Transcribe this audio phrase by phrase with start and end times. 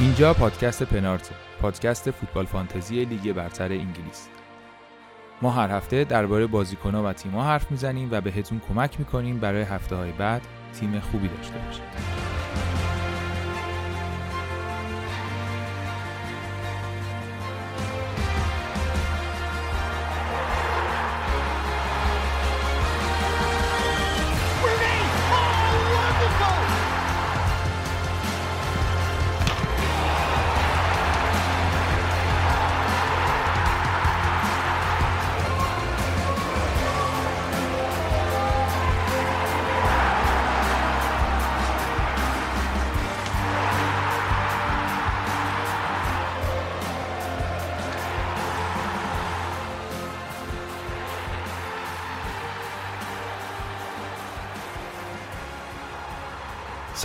[0.00, 4.28] اینجا پادکست پنارت پادکست فوتبال فانتزی لیگ برتر انگلیس.
[5.42, 9.96] ما هر هفته درباره بازیکنها و تیم‌ها حرف می‌زنیم و بهتون کمک می‌کنیم برای هفته
[9.96, 10.42] های بعد
[10.80, 12.35] تیم خوبی داشته باشید.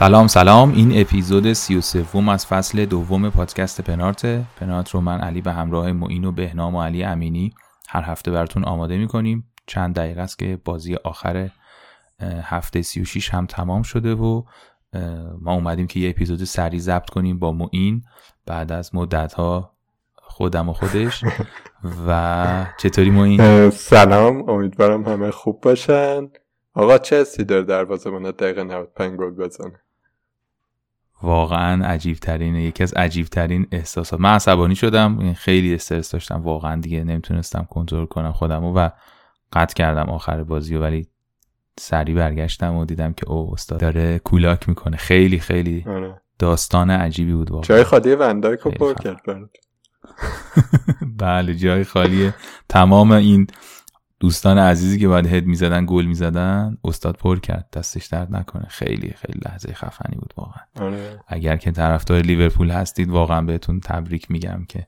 [0.01, 0.73] سلام سلام.
[0.73, 4.26] این اپیزود 33 از فصل دوم پادکست پنارت.
[4.59, 7.53] پنارت رو من علی به همراه معین و بهنام و علی امینی
[7.89, 9.51] هر هفته براتون آماده می‌کنیم.
[9.65, 11.49] چند دقیقه است که بازی آخر
[12.43, 14.43] هفته 36 هم تمام شده و
[15.41, 18.04] ما اومدیم که یه اپیزود سریع ضبط کنیم با معین.
[18.45, 19.73] بعد از مدت ها
[20.15, 21.23] خودم و خودش.
[22.07, 24.49] و چطوری معین؟ سلام.
[24.49, 26.29] امیدوارم همه خوب باشن.
[26.73, 29.81] آقا چه حسی داره دروازه‌بان دقیقه 95 گل بزنه؟
[31.23, 34.19] واقعا عجیب ترین یکی از عجیب ترین احساسات.
[34.19, 36.41] من عصبانی شدم خیلی استرس داشتم.
[36.41, 38.89] واقعا دیگه نمی‌تونستم کنترل کنم خودمو و
[39.53, 41.07] قطع کردم آخر بازی ولی
[41.79, 44.97] سری برگشتم و دیدم که او استاد داره کولاک می‌کنه.
[44.97, 46.21] خیلی خیلی آره.
[46.39, 47.67] داستان عجیبی بود واقعا.
[47.67, 49.21] جای خالی وندایک پر کرد
[51.19, 52.31] بله جای خالی.
[52.69, 53.47] تمام این
[54.19, 57.69] دوستان عزیزی که باید هد می‌زدن گل می‌زدن استاد پر کرد.
[57.73, 58.65] دستش درد نکنه.
[58.69, 60.60] خیلی خیلی لحظه خفنی بود واقعا.
[61.27, 64.88] اگر که طرفدار لیورپول هستید واقعا بهتون تبریک میگم که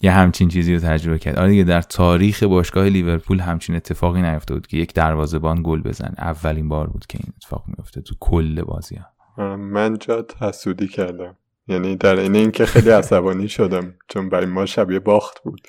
[0.00, 1.38] یه همچین چیزی رو تجربه کرد.
[1.38, 6.14] آره دیگه در تاریخ باشگاه لیورپول همچین اتفاقی نیفته بود که یک دروازه‌بان گل بزنه
[6.18, 10.88] اولین بار بود که این اتفاق میفته تو کل بازی ها آره، من جا حسودی
[10.88, 11.36] کردم.
[11.68, 15.60] یعنی در این اینکه خیلی عصبانی شدم چون برای ما شبیه باخت بود.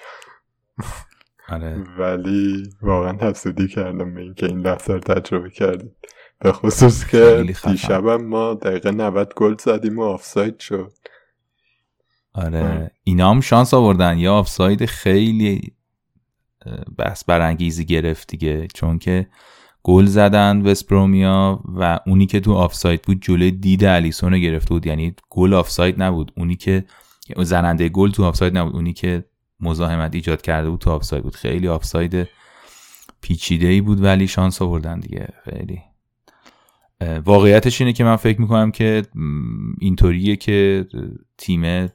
[1.49, 1.83] آره.
[1.97, 5.95] ولی واقعا حسودی کردم به اینکه این لحظه رو تجربه کردیم
[6.39, 10.93] به خصوص که دیشبم ما دقیقه 90 گل زدیم و آفساید شد.
[12.33, 12.91] آره.
[13.03, 14.17] اینا هم شانس آوردن.
[14.17, 15.73] یا آفساید خیلی
[16.97, 18.67] بحث برانگیزی گرفت دیگه.
[18.73, 19.27] چون که
[19.83, 24.69] گل زدن West Bromیا و اونی که تو آفساید بود جلوی دید آلیسون رو گرفته
[24.69, 24.85] بود.
[24.85, 26.31] یعنی گل آفساید نبود.
[26.37, 26.85] اونی که
[27.37, 28.75] زننده گل تو آفساید نبود.
[28.75, 29.25] اونی که
[29.59, 31.35] مزاحمت ایجاد کرده بود تو آفساید بود.
[31.35, 32.27] خیلی آفساید
[33.21, 35.27] پیچیده ای بود ولی شانس آوردن دیگه.
[35.43, 35.81] خیلی.
[37.01, 39.03] واقعیتش اینه که من فکر می‌کنم که
[39.79, 40.87] اینطوریه که
[41.37, 41.89] تیم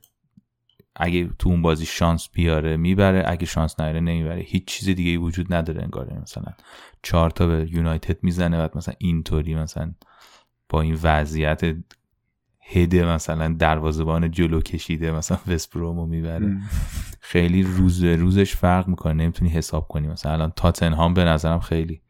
[0.97, 4.41] اگه تو اون بازی شانس بیاره می‌بره اگه شانس نیاره نمی‌بره.
[4.41, 6.53] هیچ چیز دیگه ای وجود نداره انگاره مثلا
[7.03, 9.93] چهار تا به یونایتد می‌زنه بعد مثلا اینطوری مثلا
[10.69, 11.77] با این وضعیت
[12.61, 16.57] هده مثلا دروازبان جلو کشیده مثلا وسپرومو می‌بره.
[17.21, 20.09] خیلی روز روزش فرق می‌کنه نمی‌تونی حساب کنی.
[20.09, 22.01] مثلا الان تاتنهام به نظرم خیلی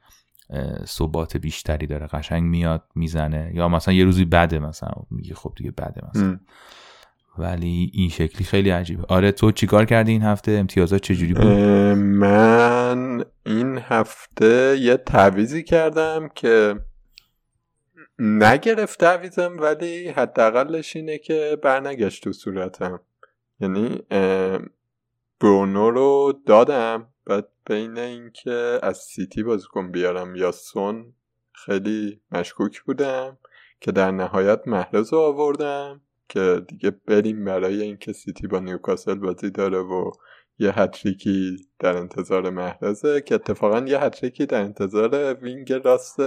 [0.86, 3.52] ثبات بیشتری داره قشنگ میاد می‌زنه.
[3.54, 6.38] یا مثلا یه روزی بده مثلا میگه خب دیگه بده مثلا.
[7.38, 9.04] ولی این شکلی خیلی عجیبه.
[9.08, 11.44] آره تو چیکار کردی این هفته؟ امتیازات چجوری بود؟
[11.96, 16.74] من این هفته یه تعویزی کردم که
[18.18, 23.00] نگرفت تعویضم ولی حداقلش اینه که برنگشت تو صورتم.
[23.60, 23.98] یعنی
[25.40, 27.06] برونو رو دادم.
[27.26, 31.14] بعد بین اینکه از سیتی بازیکن بیارم یا سون
[31.52, 33.38] خیلی مشکوک بودم
[33.80, 39.50] که در نهایت محرز رو آوردم که دیگه بریم برای اینکه سیتی با نیوکاسل بازی
[39.50, 40.10] داره و
[40.58, 46.20] یه هتریکی در انتظار محرزه که اتفاقا یه هتریکی در انتظار وینگ راست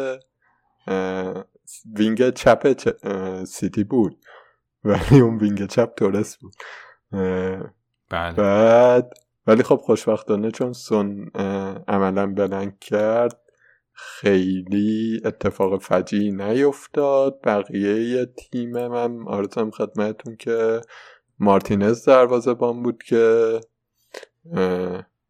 [1.95, 2.93] وینگ چپ
[3.43, 4.17] سیتی بود
[4.83, 6.53] ولی اون وینگ چپ تورس بود
[8.09, 8.33] بله.
[8.37, 9.13] بعد
[9.47, 11.31] ولی خب خوشبختانه چون سون
[11.87, 13.39] عملا blank کرد
[13.93, 17.39] خیلی اتفاق فجیعی نیفتاد.
[17.43, 20.81] بقیه تیم من عرضم خدمتون که
[21.39, 23.59] مارتینز دروازه بان بود که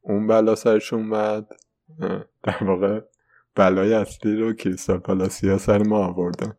[0.01, 1.47] اون بلا سرش اومد.
[2.43, 3.01] در واقع
[3.55, 6.57] بلای اصلی رو کریستال پالاسیا سر ما آوردن.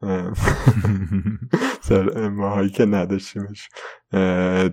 [1.88, 3.68] سر ماهایی که نداشتیمش.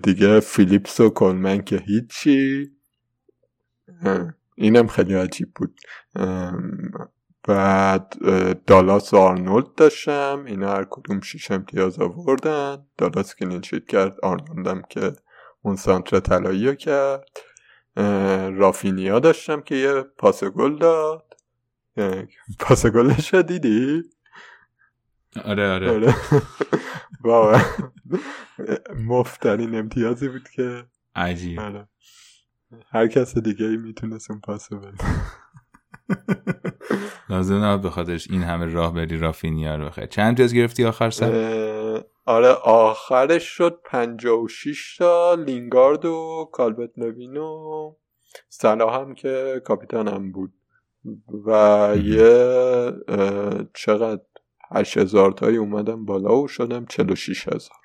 [0.02, 2.70] دیگه فیلیپس و کلمن که هیچی.
[4.56, 5.80] اینم خیلی عجیب بود.
[7.48, 8.14] بعد
[8.66, 10.44] دالاس و آرنولد داشتم.
[10.46, 12.86] اینا هر کدوم شیش امتیاز آوردن.
[12.98, 15.12] دالاس که نینشید کرد آرنولدم که
[15.62, 17.28] اون سانتر طلایی کرد.
[18.56, 21.36] رافینیا داشتم که یه پاس گل داد.
[22.58, 24.02] پاس گلش دیدی؟
[25.44, 26.14] آره آره, آره.
[27.24, 27.60] واقعا.
[28.98, 30.84] مفترین امتیازی بود که
[31.14, 31.60] عجیب.
[31.60, 31.88] آره.
[32.90, 34.92] هر کس دیگه ای می‌تونست اون پاس بده.
[37.28, 41.10] لازم نبود به خاطرش این همه راه بری رافینیا رو بخیر چند امتیاز گرفتی آخر
[41.10, 47.94] سر؟ آره آخرش شد 56 تا لینگارد و کالبت نوین و
[48.48, 50.52] صلاح هم که کاپیتانم بود.
[51.46, 51.50] و
[52.02, 52.92] یه
[53.74, 54.22] چقدر؟
[54.70, 57.76] هشت هزار تایی اومدم بالا و شدم چلو شیش هزار.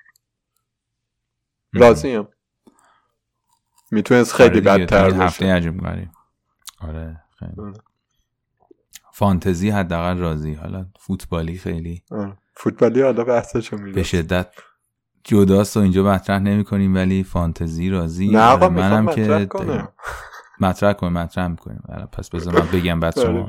[1.72, 2.28] راضیم؟
[3.90, 5.22] می‌تونست خیلی آره بدتر باشه.
[5.22, 5.86] هفته عجب
[6.80, 7.52] آره خیلی.
[7.58, 7.72] آره.
[9.12, 10.54] فانتزی حداقل راضی.
[10.54, 12.02] حالا فوتبالی خیلی.
[12.10, 12.38] آره.
[12.54, 14.54] فوتبالی حالا بحثشو میره به شدت
[15.24, 18.28] جداست و اینجا مطرح نمی کنیم ولی فانتزی راضی.
[18.28, 19.48] نه آقا منم که
[20.64, 21.82] مطرح کنیم مطرح می‌کنیم.
[22.12, 23.48] پس بذار من بگم بعد بله، شما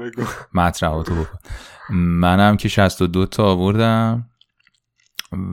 [0.53, 1.37] مطرحاتو بکن.
[1.95, 4.29] منم که 62 تا آوردم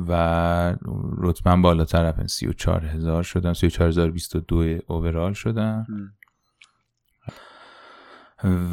[0.09, 0.13] و
[1.19, 3.53] رتبه بالاتر رفتن 34 هزار شدم.
[3.53, 5.87] 24022 اوورال شدم.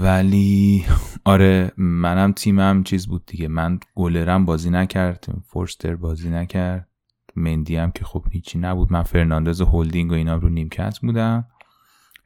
[0.01, 0.85] ولی
[1.25, 3.47] آره منم تیمم چیز بود دیگه.
[3.47, 6.87] من گلرم بازی نکرد فورستر بازی نکرد.
[7.35, 8.93] مندی هم که خب هیچی نبود.
[8.93, 11.47] من فرناندز و هولدینگ و اینا رو نیمکت بودم.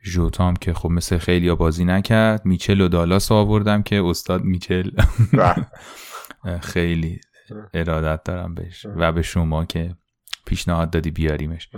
[0.04, 4.90] ژوتام که خب مثل خیلی ها بازی نکرد میچل و دالاس آوردم که استاد میچل.
[6.62, 7.20] خیلی
[7.74, 9.96] ارادت دارم بهش و به شما که
[10.46, 11.70] پیشنهاد دادی بیاریمش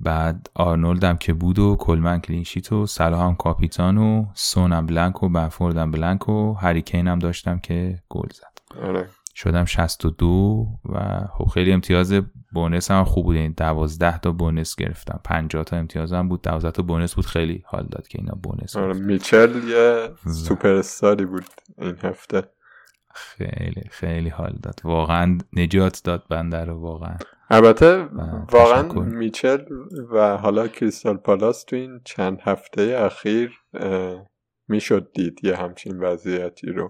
[0.00, 5.22] بعد آرنولدم که بود و کلمن clean sheet و صلاح هم کاپیتان و سونم blank
[5.22, 9.08] و بمفوردم blank و هری کین هم داشتم که گل زد آره.
[9.38, 12.12] شدم 62 و خب خیلی امتیاز
[12.52, 13.36] بونس هم خوب بود.
[13.36, 15.20] یعنی 12 تا بونس گرفتم.
[15.24, 16.42] 50 تا امتیاز هم بود.
[16.42, 17.26] 12 تا بونس بود.
[17.26, 21.44] خیلی حال داد که اینا بونس آره میچل یه سوپر استاری بود
[21.78, 22.42] این هفته.
[23.14, 24.80] خیلی خیلی حال داد.
[24.84, 27.16] واقعا نجات داد بنده رو واقعا.
[27.50, 28.08] البته
[28.52, 29.58] واقعا میچل
[30.12, 33.52] و حالا کریستال پالاس تو این چند هفته اخیر
[34.68, 36.88] می‌شد دید یه همچین وضعیتی رو.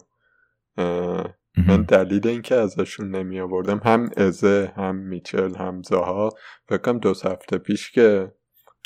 [1.66, 6.30] من دلیل اینکه ازشون نمی آوردم هم ازه هم میچل هم زاها
[6.68, 8.32] فکرم دو هفته پیش که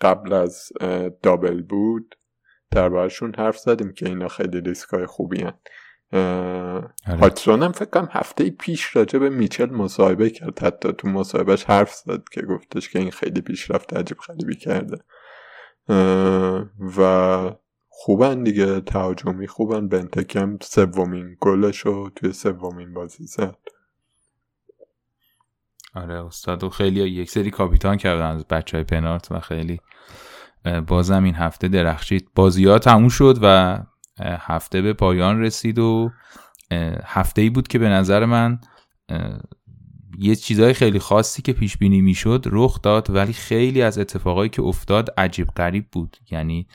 [0.01, 0.73] قبل از
[1.23, 2.19] دابل بود
[2.71, 5.55] دربارشون حرف زدیم که اینا خیلی ریسکای خوبی هن.
[6.13, 7.19] آره.
[7.21, 12.23] هاتسون هم فکرم هفته پیش راجع به میچل مصاحبه کرد حتی تو مصاحبهش حرف زد
[12.33, 14.99] که گفتش که این خیلی پیشرفت عجیب خیلی کرده
[16.99, 17.51] و
[17.95, 19.89] خوبن دیگه تهاجمی خوبن.
[19.89, 23.59] بنتکم سومین گلش رو توی سومین بازی زد.
[25.95, 29.81] آره استاد و خیلی یک سری کاپیتان کردن از بچه های پنارت و خیلی
[30.87, 32.29] بازم این هفته درخشید.
[32.35, 33.79] بازی ها تموم شد و
[34.21, 36.11] هفته به پایان رسید و
[37.05, 38.61] هفته ای بود که به نظر من
[40.19, 44.63] یه چیزای خیلی خاصی که پیش بینی می‌شد رخ داد ولی خیلی از اتفاقایی که
[44.63, 46.17] افتاد عجیب غریب بود.
[46.31, 46.67] یعنی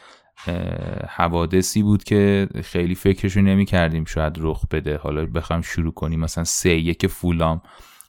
[1.10, 4.98] حوادثی بود که خیلی فکرشو نمی کردیم شاید رخ بده.
[4.98, 6.20] حالا بخوام شروع کنیم.
[6.20, 7.62] مثلا سه یک فولام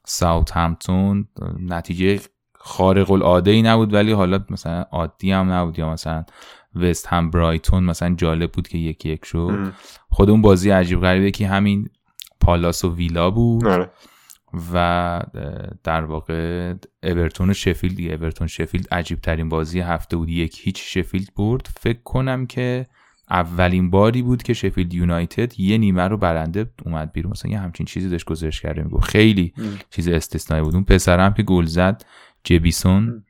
[0.05, 1.29] ساوت همتون
[1.61, 2.21] نتیجه
[2.55, 5.79] خارق العاده ای نبود ولی حالا مثلا عادی هم نبود.
[5.79, 6.25] یا مثلا
[6.75, 9.73] وست هم برایتون مثلا جالب بود که یکی یک شد.
[10.11, 11.89] خود اون بازی عجیب غریبه که همین
[12.41, 13.67] پالاس و ویلا بود.
[13.67, 13.91] آره.
[14.73, 15.23] و
[15.85, 17.97] در واقع اورتون و شفیلد.
[17.97, 20.29] دیگه اورتون شفیلد عجیب ترین بازی هفته بود.
[20.29, 21.69] یک هیچ شفیلد برد.
[21.81, 22.87] فکر کنم که
[23.31, 27.31] اولین باری بود که شفیلد یونایتد یه نیمه رو برنده اومد بیرون.
[27.33, 28.83] مثلا یه همچین چیزی داشت گزارش کرده.
[28.83, 29.53] میگو خیلی
[29.91, 30.75] چیز استثنایی بود.
[30.75, 32.05] اون پسرم که گل زد
[32.45, 33.25] جبیسون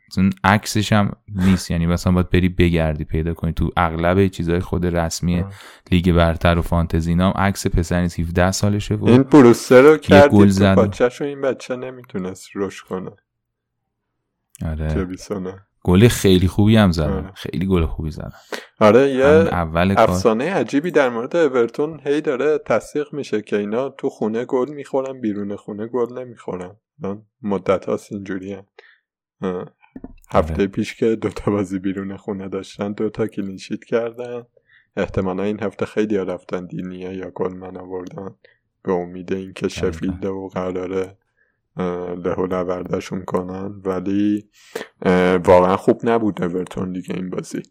[0.45, 3.53] عکسش هم نیست یعنی مثلا باید بری بگردی پیدا کنی.
[3.53, 5.45] تو اغلب چیزهای خود رسمی
[5.91, 8.21] لیگ برتر و فانتزی نام عکس پسر نیست.
[8.21, 10.95] 17 سالشه بود این بروسه رو کردی گل زد.
[11.21, 13.11] این بچه نمی‌تونست روش کنه.
[14.67, 15.07] آره.
[15.85, 17.13] گل خیلی خوبی هم زدن.
[17.13, 17.33] آره.
[17.35, 18.33] خیلی گل خوبی زدن.
[18.81, 24.11] آره یه اول افسانه عجیبی در مورد اورتون هی داره تصدیق میشه که اینا تو
[24.11, 26.77] خونه گل می‌خورن بیرون خونه گل نمی‌خورن.
[27.43, 28.57] مدت هاست اینجوری
[30.31, 30.67] هفته آره.
[30.67, 34.43] پیش که دوتا بازی بیرون خونه داشتن دوتا کلینشیت کردن.
[34.97, 38.35] احتمالا این هفته خیلی ها رفتن دینیه یا گل من آوردن.
[38.83, 41.17] به امید اینکه شفیلد و قراره
[42.25, 43.83] له و لوردشون کنن.
[43.85, 44.49] ولی
[45.45, 47.63] واقعا خوب نبود اورتون دیگه این بازی.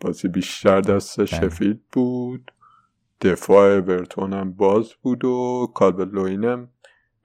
[0.00, 2.52] بازی بیشتر دست شفیلد بود.
[3.20, 6.68] دفاع اورتون هم باز بود و کالورت لوینم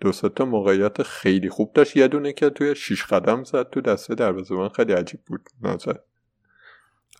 [0.01, 1.97] دو تا موقعیت خیلی خوب داشت.
[1.97, 4.69] یه دونه که توی شیش قدم زد تو دسته دروازه‌بان.
[4.69, 5.41] خیلی عجیب بود.
[5.63, 5.93] نظر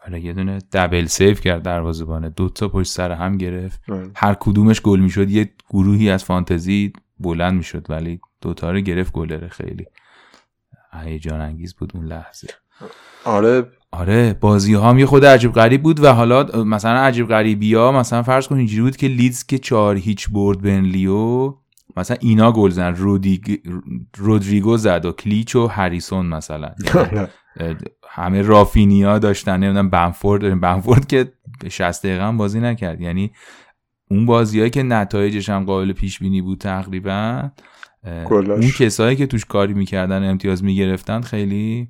[0.08, 2.30] آره یه دونه double save کرد دروازه‌بان.
[2.30, 3.82] دو تا پشت سر هم گرفت.
[4.16, 5.30] هر کدومش گل می‌شد.
[5.30, 9.86] یه گروهی از فانتزی بلند می‌شد ولی دوتا رو گرفت گلره خیلی.
[11.04, 12.48] هیجان انگیز بود اون لحظه.
[13.26, 13.68] آره.
[13.92, 17.92] آره بازی ها هم یه خود عجیب غریب بود و حالا مثلا عجیب غریبی ها
[17.92, 21.54] مثلا فرض کن اینجوری بود که لیدز که چهار هیچ برد بنلیو
[21.98, 22.96] مثلا اینا گل زن
[24.18, 27.30] رودریگو زد و کلیچ و هریسون مثلا آره.
[28.10, 31.34] همه رافینیا داشتن نمی‌دونم بنفورد بنفورد که
[31.70, 33.32] 60 دقیقه هم بازی نکرد یعنی
[34.08, 37.52] اون بازیهایی که نتایجش هم قابل پیش بینی بود تقریبا
[38.32, 41.90] اون کسایی که توش کاری می‌کردن امتیاز می‌گرفتن خیلی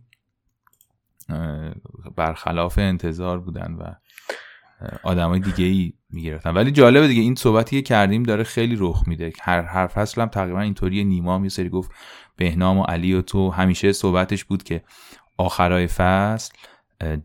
[2.15, 3.84] برخلاف انتظار بودن و
[5.03, 6.53] آدمای دیگه ای می‌گرفتن.
[6.53, 9.33] ولی جالبه دیگه این صحبتی که کردیم داره خیلی رخ میده.
[9.41, 11.91] هر هر فصل هم تقریبا اینطوری نیما هم یه سری گفت
[12.38, 14.81] بهنام و علی و تو همیشه صحبتش بود که
[15.38, 16.53] آخرای فصل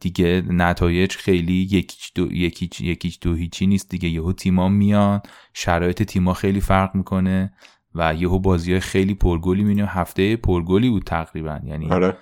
[0.01, 3.91] دیگه نتایج خیلی یکیچ دو یکیچ یکیچ دو هیچی نیست.
[3.91, 5.21] دیگه یهو تیما میان
[5.55, 7.53] شرایط تیما خیلی فرق می‌کنه
[7.95, 11.61] و یهو بازی های خیلی پرگلی می‌بینیم هفته پرگلی بود تقریبا.
[11.65, 12.17] یعنی آره.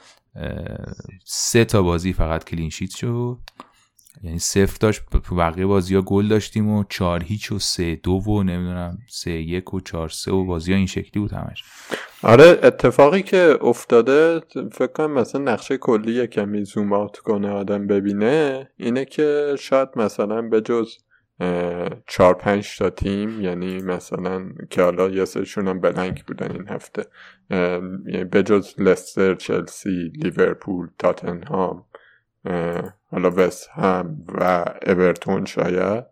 [1.25, 3.39] سه تا بازی فقط کلینشیت شد.
[4.23, 8.13] یعنی صفر داشت تو بقیه بازی ها گل داشتیم و چهار هیچ و سه دو
[8.13, 11.65] و نمی‌دونم سه یک و چهار سه و بازی ها این شکلی بود همش.
[12.23, 14.41] آره اتفاقی که افتاده
[14.73, 20.43] فکر کنم مثلا نقشه کلی کمی زوم آت کنه آدم ببینه اینه که شاید مثلا
[20.43, 20.89] به جز
[22.09, 27.07] چهار پنج تا تیم یعنی مثلا که حالا یه سرشون هم بلنک بودن این هفته
[28.07, 31.85] یعنی به جز لستر چلسی لیورپول تاتنهام
[33.15, 36.05] حالا وست هم و اورتون شاید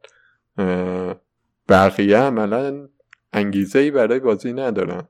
[1.69, 2.89] بقیه عملا
[3.33, 5.09] انگیزه ای برای بازی ندارن.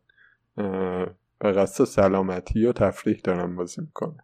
[1.38, 4.18] به قصد سلامتی و تفریح دارن بازی می‌کنن.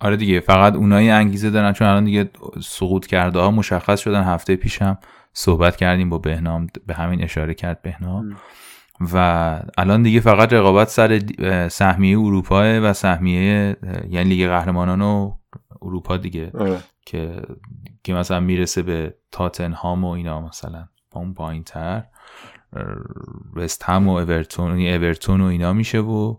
[0.00, 2.30] آره دیگه فقط اونایی انگیزه دارن چون الان دیگه
[2.62, 4.98] سقوط کرده ها مشخص شدن هفته پیشم
[5.32, 8.36] صحبت کردیم با بهنام به همین اشاره کرد بهنام.
[9.00, 9.16] و
[9.78, 11.22] الان دیگه فقط رقابت سر
[11.68, 13.76] سهمیه اروپا و سهمیه
[14.10, 15.34] یعنی لیگ قهرمانان و
[15.82, 16.78] اروپا دیگه آره.
[17.06, 17.42] که
[18.04, 20.88] که مثلا می‌رسه به تاتنهام و اینا مثلا.
[21.12, 22.04] اون پایین تر
[23.56, 26.36] وست هم و اورتون یعنی اورتون و اینا میشه و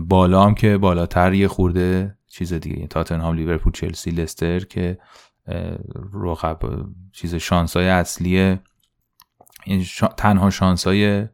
[0.00, 2.76] بالا هم که بالاتر یه خورده چیز دیگه.
[2.76, 4.98] یعنی تاتنهام لیورپول چلسی لستر که
[6.14, 6.58] رقب
[7.12, 8.58] چیز شانسای اصلی
[9.68, 11.26] یعنی تنها شانسای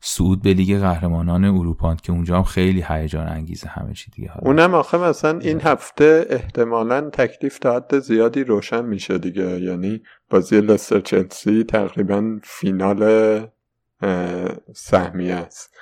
[0.00, 4.74] صعود به لیگ قهرمانان اروپا که اونجا هم خیلی هیجان انگیزه همه چی دیگه اونم
[4.74, 9.60] آخه مثلا این هفته احتمالا تکلیف تا حد زیادی روشن میشه دیگه.
[9.60, 13.40] یعنی بازی لستر چلسی تقریبا فینال
[14.74, 15.74] سهمیه است.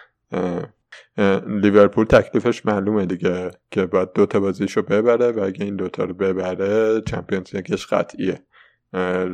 [1.47, 7.01] لیورپول تکلیفش معلومه دیگه که باید دوتا بازیشو ببره و اگه این دوتا رو ببره
[7.01, 8.43] چمپیونز لیگش قطعیه.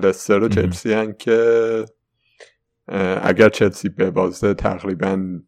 [0.03, 1.85] لستر و چلسی هن که
[3.23, 5.41] اگر چلسی ببازه تقریبا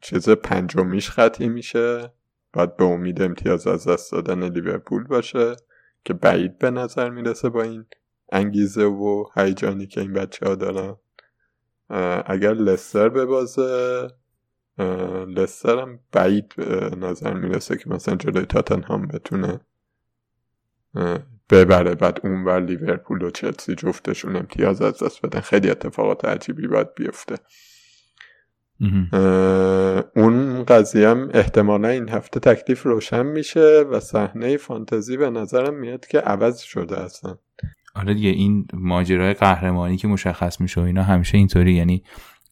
[0.00, 2.12] چیز پنجمیش خطی میشه.
[2.52, 5.56] باید به امید امتیاز از دست دادن لیورپول باشه
[6.04, 7.84] که بعید به نظر می‌رسه با این
[8.32, 10.96] انگیزه و هیجانی که این بچه ها دارن
[12.26, 14.08] اگر لستر ببازه
[15.28, 18.46] لستر هم بعید به نظر می‌رسه که مثلا جلوی
[18.88, 19.60] هم بتونه
[21.50, 25.40] ببره بعد اون بر لیورپول و چلسی جفتشون امتیاز از دست بدن.
[25.40, 27.34] خیلی اتفاقات عجیبی باید بیفته.
[30.16, 36.06] اون قضیه هم احتمالا این هفته تکلیف روشن میشه و صحنه فانتزی به نظرم میاد
[36.06, 37.38] که عوض شده اصلا.
[37.94, 41.72] آره دیگه این ماجرای قهرمانی که مشخص میشه و اینا همیشه اینطوری.
[41.72, 42.04] یعنی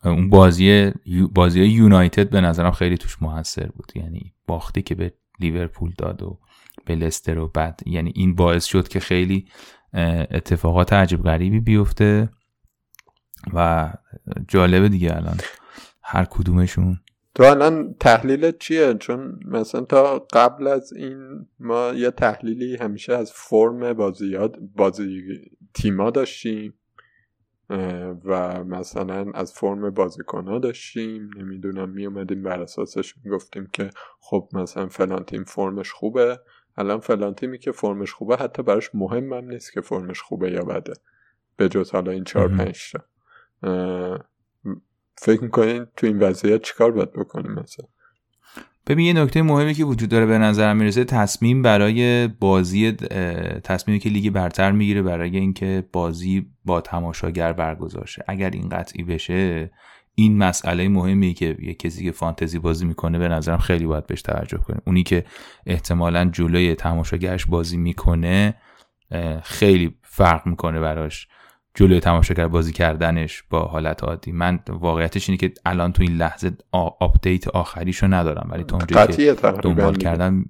[0.05, 0.93] اون بازی
[1.35, 3.93] بازی یونایتد به نظرم خیلی توش موثر بود.
[3.95, 6.38] یعنی باختی که به لیورپول داد و
[6.85, 7.80] به لستر و بعد.
[7.87, 9.49] یعنی این باعث شد که خیلی
[10.30, 12.28] اتفاقات عجیب غریبی بیفته
[13.54, 13.92] و
[14.49, 15.37] جالبه دیگه الان
[16.02, 17.00] هر کدومشون.
[17.35, 23.33] تو الان تحلیل چیه؟ چون مثلا تا قبل از این ما یه تحلیلی همیشه از
[23.33, 25.23] فرم بازیات بازی
[25.75, 26.75] تیما داشتیم
[28.25, 31.30] و مثلا از فرم بازیکن ها داشتیم.
[31.37, 33.90] نمی‌دونم می اومدیم بر اساسش می‌گفتیم که
[34.21, 36.40] خب مثلا فلان تیم فرمش خوبه.
[36.78, 40.62] الان فلان تیمی که فرمش خوبه حتی براش مهم هم نیست که فرمش خوبه یا
[40.62, 40.92] بده.
[41.56, 43.04] به جز حالا این چهار پنج تا.
[45.18, 47.87] فکر می‌کنین تو این وضعیت چیکار باید بکنیم مثلا؟
[48.87, 52.92] ببین یه نکته مهمی که وجود داره به نظرم می‌رسه تصمیم برای بازی
[53.64, 58.25] تصمیمی که لیگ برتر می‌گیره برای اینکه بازی با تماشاگر برگزار شه.
[58.28, 59.71] اگر این قطعی بشه
[60.18, 64.23] این مسئله مهمیه که یه کسی که فانتزی بازی می‌کنه به نظرم خیلی باید بهش
[64.23, 65.25] توجه کنه اونی که
[65.66, 68.54] احتمالا جلوی تماشاگرش بازی می‌کنه
[69.42, 71.28] خیلی فرق می‌کنه براش.
[71.75, 74.32] جلوی تماشاگر بازی کردنش با حالت عادی.
[74.32, 79.32] من واقعیتش اینه که الان تو این لحظه update آخریشو ندارم ولی تا اونجایی که
[79.62, 80.44] دنبال کردم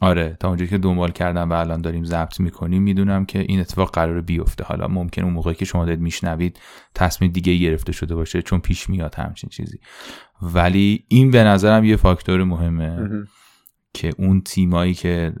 [0.00, 3.90] آره تا اونجایی که دنبال کردم و الان داریم ضبط می‌کنیم می‌دونم که این اتفاق
[3.90, 4.64] قرار بیفته.
[4.64, 6.60] حالا ممکن اون موقعی که شما دارید میشنوید
[6.94, 9.78] تصمیم دیگه گرفته شده باشه چون پیش میاد همچین چیزی.
[10.42, 13.08] ولی این به نظرم یه فاکتور مهمه
[13.94, 15.32] که اون تیمایی که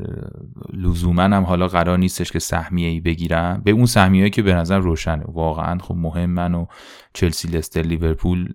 [0.72, 4.78] لزوما هم حالا قرار نیستش که سهمیه ای بگیرن به اون سهمیه که به نظر
[4.78, 5.24] روشنه.
[5.28, 6.66] واقعا خب مهمن و
[7.14, 8.48] چلسی لستر لیورپول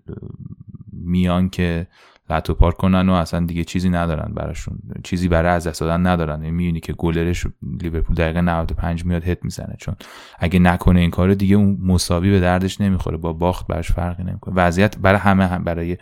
[0.93, 1.87] میان که
[2.29, 4.79] لتو پارک کنن و اصلا دیگه چیزی ندارن براشون.
[5.03, 6.39] چیزی برای از دست دادن ندارن.
[6.39, 7.47] می‌بینی که گلرش
[7.81, 9.75] لیورپول دقیقه 95 میاد هت می‌زنه.
[9.79, 9.95] چون
[10.39, 13.17] اگه نکنه این کارو دیگه اون مساوی به دردش نمی‌خوره.
[13.17, 14.55] با باخت براش فرقی نمی‌کنه.
[14.55, 15.97] وضعیت برای همه هم برای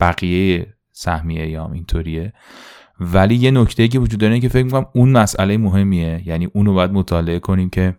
[0.00, 2.32] بقیه سهمیه یا اینطوریه.
[3.00, 6.22] ولی یه نکته که وجود داره که فکر می‌کنم اون مسئله مهمیه.
[6.26, 7.96] یعنی اونو باید مطالعه کنیم که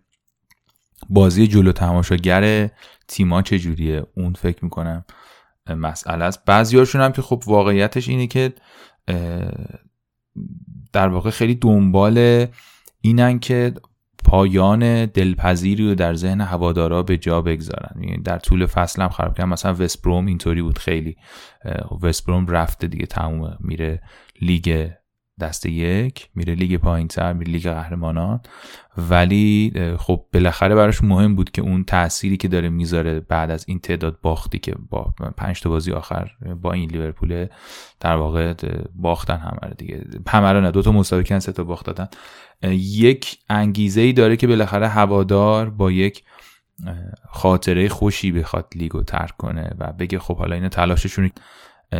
[1.10, 2.70] بازی جلو تماشاگر
[3.08, 4.04] تیما چجوریه.
[4.18, 5.06] اون فکر می‌کنم.
[5.74, 6.46] مسئله است.
[6.46, 8.54] بعضیاشون هم که خب واقعیتش اینه که
[10.94, 12.46] در واقع خیلی دنبال
[13.02, 13.74] اینن که
[14.24, 18.04] پایان دلپذیری رو در ذهن هوادارا به جا بگذارن.
[18.04, 19.50] یعنی در طول فصل هم خراب کردن.
[19.50, 21.16] مثلا وستبروم اینطوری بود خیلی.
[22.02, 24.02] وستبروم رفته دیگه تموم میره
[24.42, 24.90] لیگ
[25.42, 28.42] دسته یک میره لیگ پایینتر میره لیگ قهرمانان.
[28.98, 33.80] ولی خب بالاخره براش مهم بود که اون تأثیری که داره می‌ذاره بعد از این
[33.80, 36.32] تعداد باختی که با پنج تا بازی آخر
[36.62, 37.48] با این لیورپول
[38.00, 38.54] در واقع
[38.96, 40.06] باختن همه دیگه.
[40.28, 42.08] همه نه دو تا مساوی سه تا باخت دادن.
[42.74, 46.24] یک انگیزه ای داره که بالاخره هوادار با یک
[47.30, 51.32] خاطره خوشی بخواد لیگو ترک کنه و بگه خب حالا این تلاششون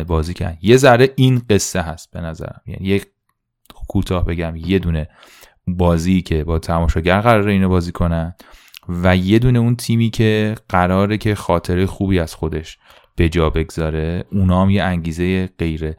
[0.06, 0.58] بازی کردن.
[0.62, 2.60] یه ذره این قصه هست به نظرم.
[2.66, 3.06] یعنی یک
[3.92, 5.08] کوتاه بگم یه دونه
[5.66, 8.34] بازی که با تماشاگر قراره اینو بازی کنن
[8.88, 12.78] و یه دونه اون تیمی که قراره که خاطره خوبی از خودش
[13.16, 14.24] به جا بگذاره.
[14.32, 15.94] اونا هم یه انگیزه غیر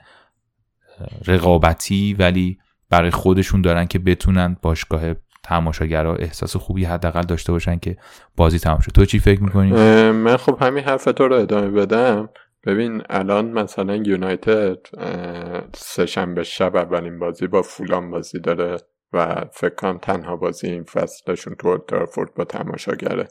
[1.27, 2.57] رقابتی ولی
[2.89, 5.01] برای خودشون دارن که بتونن باشگاه
[5.43, 7.97] تماشاگرها احساس خوبی حداقل داشته باشن که
[8.37, 9.71] بازی تمام شد تو چی فکر می‌کنی؟
[10.11, 12.29] من خب همین حرف تو رو ادامه بدم.
[12.65, 14.77] ببین الان مثلا یونایتد
[15.75, 18.77] سهشنبه شب اولین بازی با فولان بازی داره
[19.13, 23.27] و فکر کنم تنها بازی این فصلشون تو اولترافورد با تماشاگره.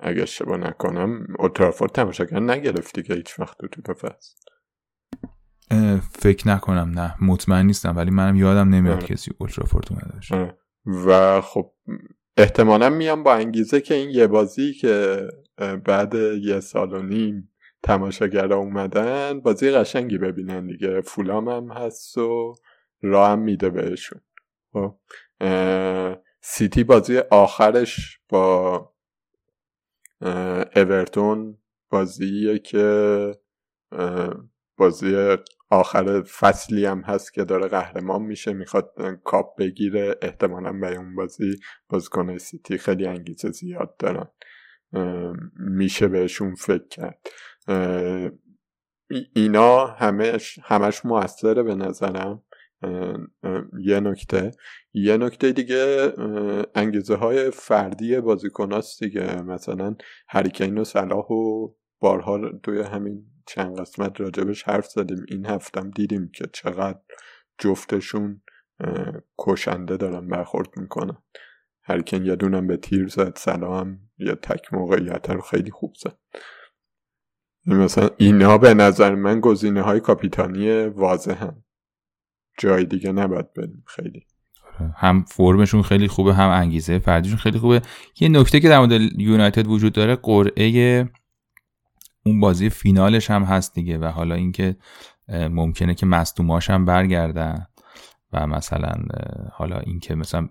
[0.00, 4.34] اگه اشتباه نکنم اولترافورد تماشاگر نگرفتی که هیچ وقت تو تو فصل.
[6.12, 7.14] فکر نکنم نه.
[7.20, 10.54] مطمئن نیستم ولی منم یادم نمیاد کسی اولترافورد اومده
[11.06, 11.72] و خب
[12.36, 15.22] احتمالا میام با انگیزه که این یه بازی که
[15.84, 17.50] بعد یه سال و نیم
[17.82, 21.00] تماشاگرها اومدن بازی قشنگی ببینن دیگه.
[21.00, 22.54] فولام هم هست و
[23.02, 24.20] راه هم میده بهشون.
[24.72, 24.98] خب،
[26.40, 28.92] سیتی بازی آخرش با
[30.76, 31.58] اورتون
[31.90, 33.34] بازیه که
[34.76, 35.36] بازی
[35.70, 40.16] آخر فصلی هم هست که داره قهرمان میشه می‌خواد کاپ بگیره.
[40.22, 41.56] احتمالا به اون بازی
[41.88, 44.28] بازیکن سیتی خیلی انگیزه زیاد دارن.
[45.58, 47.28] میشه بهشون فکر کرد.
[49.34, 52.42] اینا همش همش موثره به نظرم.
[53.80, 54.50] یه نکته.
[54.92, 56.12] یه نکته دیگه
[56.74, 59.42] انگیزه های فردی بازیکناست دیگه.
[59.42, 59.96] مثلا
[60.28, 61.68] هریکین و صلاح و
[62.00, 65.24] بارها توی همین چند قسمت راجبش حرف زدیم.
[65.28, 66.98] این هفتم دیدیم که چقدر
[67.58, 68.42] جفتشون
[69.38, 71.22] کشنده دارن برخورد می‌کنن.
[71.82, 76.18] هرکن یه دونم به تیر زد سلام یه تک موقعیت رو خیلی خوب زد.
[77.74, 81.62] مثلا اینا به نظر من گزینه های کاپیتانی واضح هم
[82.58, 84.26] جای دیگه نباید بریم خیلی.
[84.80, 84.94] آره.
[84.96, 87.82] هم فرمشون خیلی خوبه هم انگیزه فردیشون خیلی خوبه.
[88.20, 91.08] یه نکته که در مورد یونایتد وجود داره قرعه
[92.26, 94.76] اون بازی فینالش هم هست دیگه و حالا اینکه
[95.28, 97.66] ممکنه که مصدوماش هم برگردن
[98.32, 98.92] و مثلا
[99.52, 100.48] حالا اینکه مثلا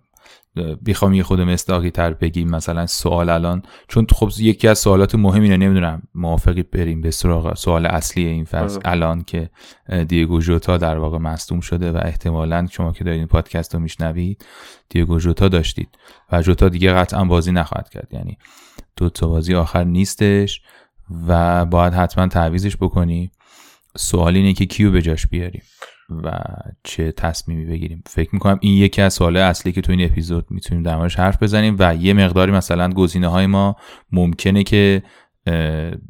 [0.86, 5.42] بخوام یه خود مستاقی تر بگیم مثلا سوال الان چون خب یکی از سوالات مهم
[5.42, 8.82] اینه نمی‌دونم موافقی بریم به سراغ سوال اصلی این فصل آره.
[8.86, 9.50] الان که
[10.08, 14.46] دیگو جوتا در واقع مصدوم شده و احتمالا شما که دارین پادکست رو میشنوید
[14.90, 15.90] دیگو جوتا داشتید
[16.32, 18.08] و جوتا دیگه قطعا بازی نخواهد کرد.
[18.12, 18.38] یعنی
[18.96, 20.62] دو تا بازی آخر نیستش
[21.28, 23.32] و باید حتما تعویزش بکنی.
[23.98, 25.62] سوال اینه که کیو به جاش بیاریم؟
[26.10, 26.32] و
[26.84, 28.04] چه تصمیمی بگیریم.
[28.06, 31.44] فکر می‌کنم این یکی از سوال اصلی که تو این اپیزود می‌تونیم در موردش حرف
[31.44, 33.76] بزنیم و یه مقداری مثلا گزینه های ما
[34.12, 35.04] ممکنه که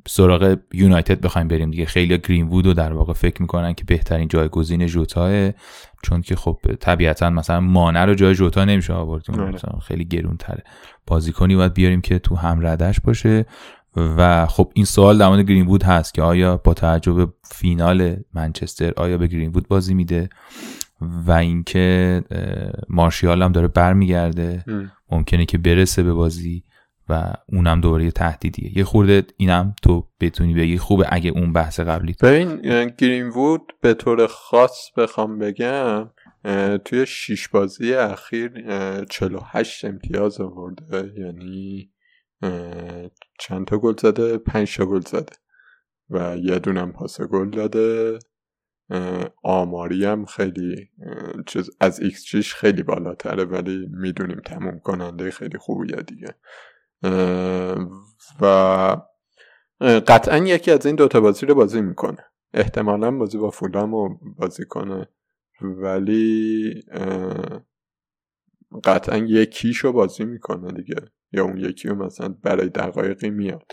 [0.08, 1.86] سراغ یونایتد بخوایم بریم دیگه.
[1.86, 5.52] خیلی گرین وود رو در واقع فکر می‌کنن که بهترین جایگزین جوتاه
[6.04, 9.80] چون که خب طبیعتا مثلا مانع رو جای جوتا نمیشه آورد آره.
[9.82, 10.64] خیلی گرون تره
[11.08, 13.46] بازیکنی باید بیاریم که تو هم ردش باشه.
[13.98, 18.16] و خب این سوال در مورد گرین وود هست که آیا با توجه به فینال
[18.34, 20.30] منچستر آیا به گرین وود بازی میده
[21.02, 22.24] و اینکه
[22.90, 24.64] مارشیال هم داره برمیگرده.
[25.12, 26.64] ممکنه که برسه به بازی
[27.10, 28.78] و اونم دوباره یه تهدیدیه.
[28.78, 32.56] یه خورده اینم تو بتونی بگی خوبه اگه اون بحث قبلی ببین
[32.98, 36.10] گرین وود به طور خاص بخوام بگم
[36.86, 38.52] توی شیش بازی اخیر
[39.10, 41.14] 48 امتیاز آورده.
[41.18, 41.90] یعنی
[43.40, 45.36] چند تا گل زده؟ پنج تا گل زده.
[46.10, 48.20] و یه دونم پاس گل داده.
[49.44, 50.90] آماری هم خیلی
[51.48, 56.36] چیز از ایکس جیش خیلی بالاتره ولی می‌دونیم تموم کننده خیلی خوبیه دیگه.
[58.42, 58.98] و
[60.08, 62.26] قطعا یکی از این دوتا بازی رو بازی می‌کنه.
[62.54, 65.08] احتمالا بازی با فولام رو بازی کنه.
[65.62, 66.74] ولی
[68.84, 70.96] قطعا یکیش رو بازی می‌کنه دیگه.
[71.32, 73.72] یا اون یکی رو مثلا برای دقایقی میاد.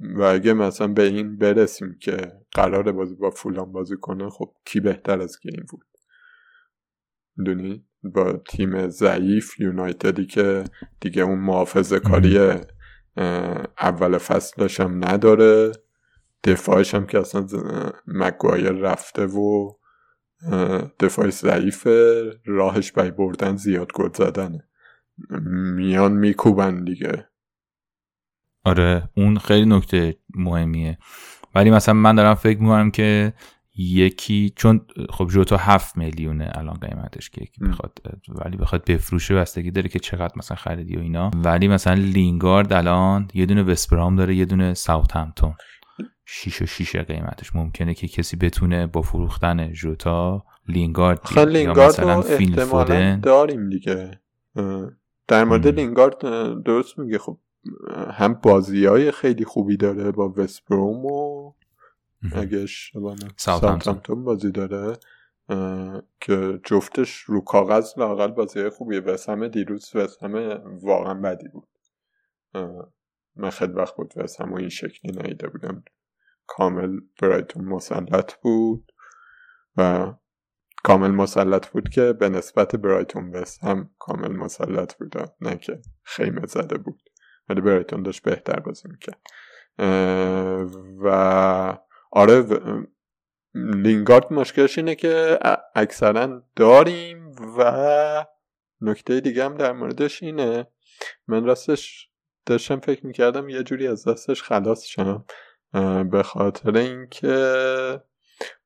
[0.00, 4.80] و اگه مثلا به این برسیم که قرار بازی با فولان بازی کنه خب کی
[4.80, 5.86] بهتر از گیم بود؟
[7.44, 10.64] دونی با تیم ضعیف یونایتدی که
[11.00, 12.38] دیگه اون محافظه کاری
[13.78, 15.72] اول فصلش هم نداره.
[16.44, 17.46] دفاعش هم که اصلا
[18.06, 19.72] مگوایر رفته و
[21.00, 21.88] دفاع ضعیف
[22.44, 24.68] راهش بای بردن زیاد گل زدنه.
[25.76, 27.28] میان میکوبن دیگه.
[28.64, 30.98] آره اون خیلی نکته مهمیه.
[31.54, 33.32] ولی مثلا من دارم فکر می‌کنم که
[33.76, 39.88] یکی چون خب جوتا هفت میلیونه الان قیمتش که بخواد ولی بخواد بفروشه بستگی داره
[39.88, 41.30] که چقدر مثلا خریدی و اینا.
[41.34, 45.54] ولی مثلا لینگارد الان یه دونه وسپرام داره یه دونه ساوت همتون
[46.26, 47.54] شیش و شیش قیمتش.
[47.54, 51.20] ممکنه که کسی بتونه با فروختن جوتا لینگارد
[51.54, 53.20] یا مثلا فیل فودن.
[53.20, 54.20] داریم دیگه.
[55.28, 56.18] در مورد لینگارد
[56.62, 57.38] درست میگه خب
[58.10, 61.52] هم بازی های خیلی خوبی داره با وسپروم و
[62.32, 62.66] اگه
[63.36, 64.24] ساوثهامپتون.
[64.24, 64.96] بازی داره
[66.20, 69.00] که جفتش رو کاغذ لاقل بازی خوبیه.
[69.00, 71.68] بس همه دیروز همه واقعا بدی بود.
[73.36, 75.84] من خیلی وقت بود بس همه این شکلی نیده بودم.
[76.46, 78.92] کامل برایتون مسلط بود
[79.76, 80.12] و
[80.84, 86.46] کامل مسلط بود که به نسبت برایتون بس هم کامل مسلط بود نه که خیمه
[86.46, 87.02] زده بود.
[87.48, 89.20] ولی برایتون داشت بهتر بازی می‌کرد.
[91.04, 91.08] و
[92.12, 92.44] آره
[93.54, 95.38] لینگارد مشکلش اینه که
[95.74, 98.26] اکثرا داریم و
[98.80, 100.66] نکته دیگه هم در موردش اینه.
[101.26, 102.08] من راستش
[102.46, 105.24] داشتم فکر می‌کردم یه جوری از دستش خلاص شم
[106.10, 108.02] به خاطر اینکه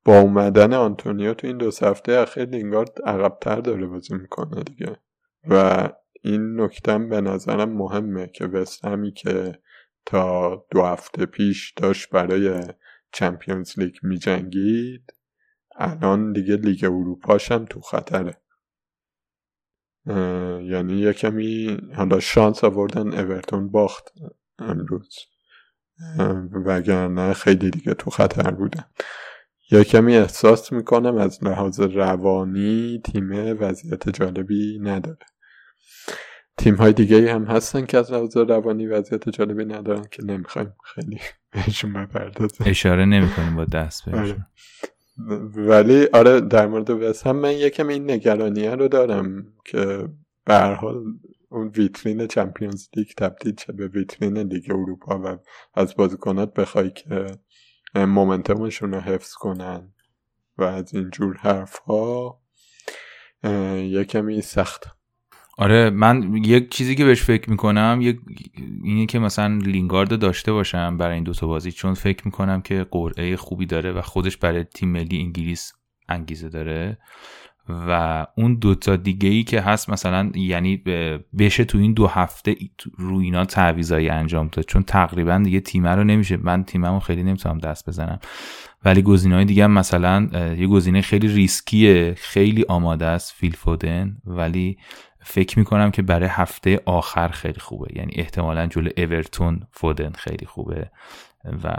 [0.07, 4.97] با اومدن آنتونیو تو این دو هفته اخیر لینگارد عقبتر داره بازی می‌کنه دیگه.
[5.49, 5.89] و
[6.23, 9.59] این نکتم به نظرم مهمه که وستهمی که
[10.07, 12.61] تا دو هفته پیش داشت برای
[13.13, 15.15] چمپیونز لیگ می جنگید
[15.77, 18.41] الان دیگه لیگ اروپاش هم تو خطره.
[20.63, 24.13] یعنی یه کمی حالا شانس آوردن اورتون باخت
[24.59, 25.17] امروز.
[26.67, 28.85] وگرنه خیلی دیگه تو خطر بودن
[29.71, 35.19] یه کمی احساس می‌کنم از لحاظ روانی تیم وضعیت جالبی نداره.
[36.59, 41.19] تیم های دیگه هم هستن که از لحاظ روانی وضعیت جالبی ندارن که نمی‌خوایم خیلی
[41.53, 42.67] بهشون بپردازیم.
[42.67, 44.21] اشاره نمی‌کنیم با دست بهشون.
[44.21, 44.47] آره.
[45.57, 50.09] ولی آره در مورد وست هم من یکم این نگرانیه رو دارم که
[50.45, 51.05] به حال
[51.51, 55.39] اون ویترین چمپیونز لیگ تبدیل چه به ویترین لیگ اروپا و
[55.75, 57.27] از بازیکنات بخوای که
[58.05, 59.93] مومنتمشون رو حفظ کنن
[60.59, 62.41] و از اینجور حرف ها
[63.75, 64.97] یکمی سخت.
[65.59, 68.21] آره من یک چیزی که بهش فکر می‌کنم یک
[68.85, 73.37] اینه که مثلا لینگارد داشته باشم برای این دوتا بازی چون فکر می‌کنم که قرعه
[73.37, 75.73] خوبی داره و خودش برای تیم ملی انگلیس
[76.09, 76.99] انگیزه داره.
[77.69, 80.77] و اون دوتا دیگه ای که هست مثلا یعنی
[81.39, 82.57] بشه تو این دو هفته
[82.97, 84.65] رو اینا تعویضایی انجام داد.
[84.65, 86.37] چون تقریبا دیگه تیمه رو نمیشه.
[86.37, 88.19] من تیممو خیلی نمی‌تونم دست بزنم.
[88.85, 89.03] ولی
[89.33, 92.15] های دیگه مثلا یه گزینه خیلی ریسکیه.
[92.17, 94.17] خیلی آماده است فیل فودن.
[94.25, 94.79] ولی
[95.21, 97.89] فکر می‌کنم که برای هفته آخر خیلی خوبه.
[97.97, 100.91] یعنی احتمالا جلو اورتون فودن خیلی خوبه.
[101.65, 101.75] و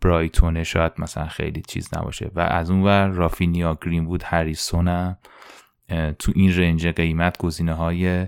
[0.00, 5.16] برایتون شاید مثلا خیلی چیز نباشه و از اون ور رافینیا گرین بود هریسون هم
[6.18, 8.26] تو این رنج قیمت گزینه های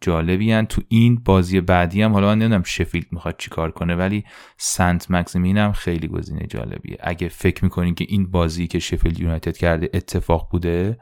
[0.00, 0.66] جالبی هن.
[0.66, 4.24] تو این بازی بعدی هم حالا من نمی‌دونم شفیلد می‌خواد چیکار کنه ولی
[4.56, 9.56] سنت مکسیمین هم خیلی گزینه جالبیه اگه فکر می‌کنین که این بازی که شفیلد یونایتد
[9.56, 10.98] کرده اتفاق بوده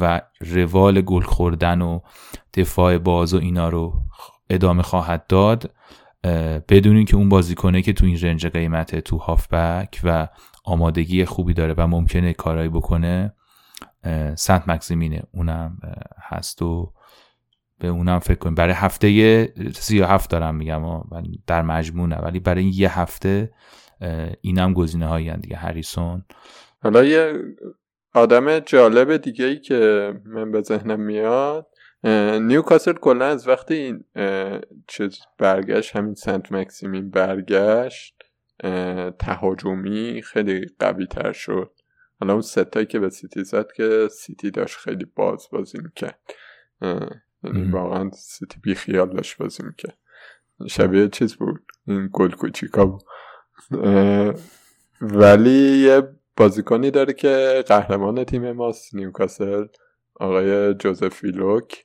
[0.00, 2.00] و روال گل خوردن و
[2.54, 4.02] دفاع باز و اینا رو
[4.50, 5.74] ادامه خواهد داد
[6.68, 10.28] بدونین که اون بازیکنه که تو این رنج قیمته تو هافبک و
[10.64, 13.34] آمادگی خوبی داره و ممکنه کارایی بکنه
[14.34, 15.78] سنت مکسیمینه اونم
[16.18, 16.92] هست و
[17.78, 18.54] به اونم فکر کنیم.
[18.54, 20.82] برای هفته سی هفت دارم میگم
[21.46, 23.52] در مجموعه ولی برای یه هفته
[24.40, 25.56] اینم گزینه هایی دیگه.
[25.56, 26.24] هریسون.
[26.82, 27.32] حالا یه
[28.14, 31.66] آدم جالب دیگه ای که من به ذهنم میاد
[32.04, 34.04] نیوکاسل کلا از وقتی این
[34.88, 38.22] چیز برگشت همین سنت مکسیمین برگشت
[39.18, 41.70] تهاجمی خیلی قوی تر شد.
[42.20, 46.20] حالا اون سه تایی که به سیتی زد که سیتی داشت خیلی باز بازی می‌کرد.
[47.42, 49.98] یعنی واقعا سیتی بی خیال داشت بازی می‌کرد.
[50.68, 53.02] شبیه چیز بود این گل کوچیکا بود.
[55.00, 56.02] ولی یه
[56.36, 59.66] بازیکنی داره که قهرمان تیم ماست نیوکاسل
[60.14, 61.84] آقای جوزف ویلوک.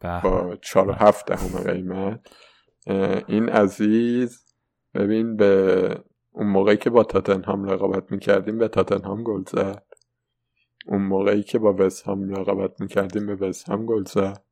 [0.00, 2.20] با چهار و هفت دهم قیمت.
[3.26, 4.44] این عزیز
[4.94, 9.82] ببین به اون موقعی که با تاتنهام رقابت می‌کردیم به تاتنهام گل زد.
[10.86, 14.42] اون موقعی که با وست هم رقابت می‌کردیم به وست هم گل زد.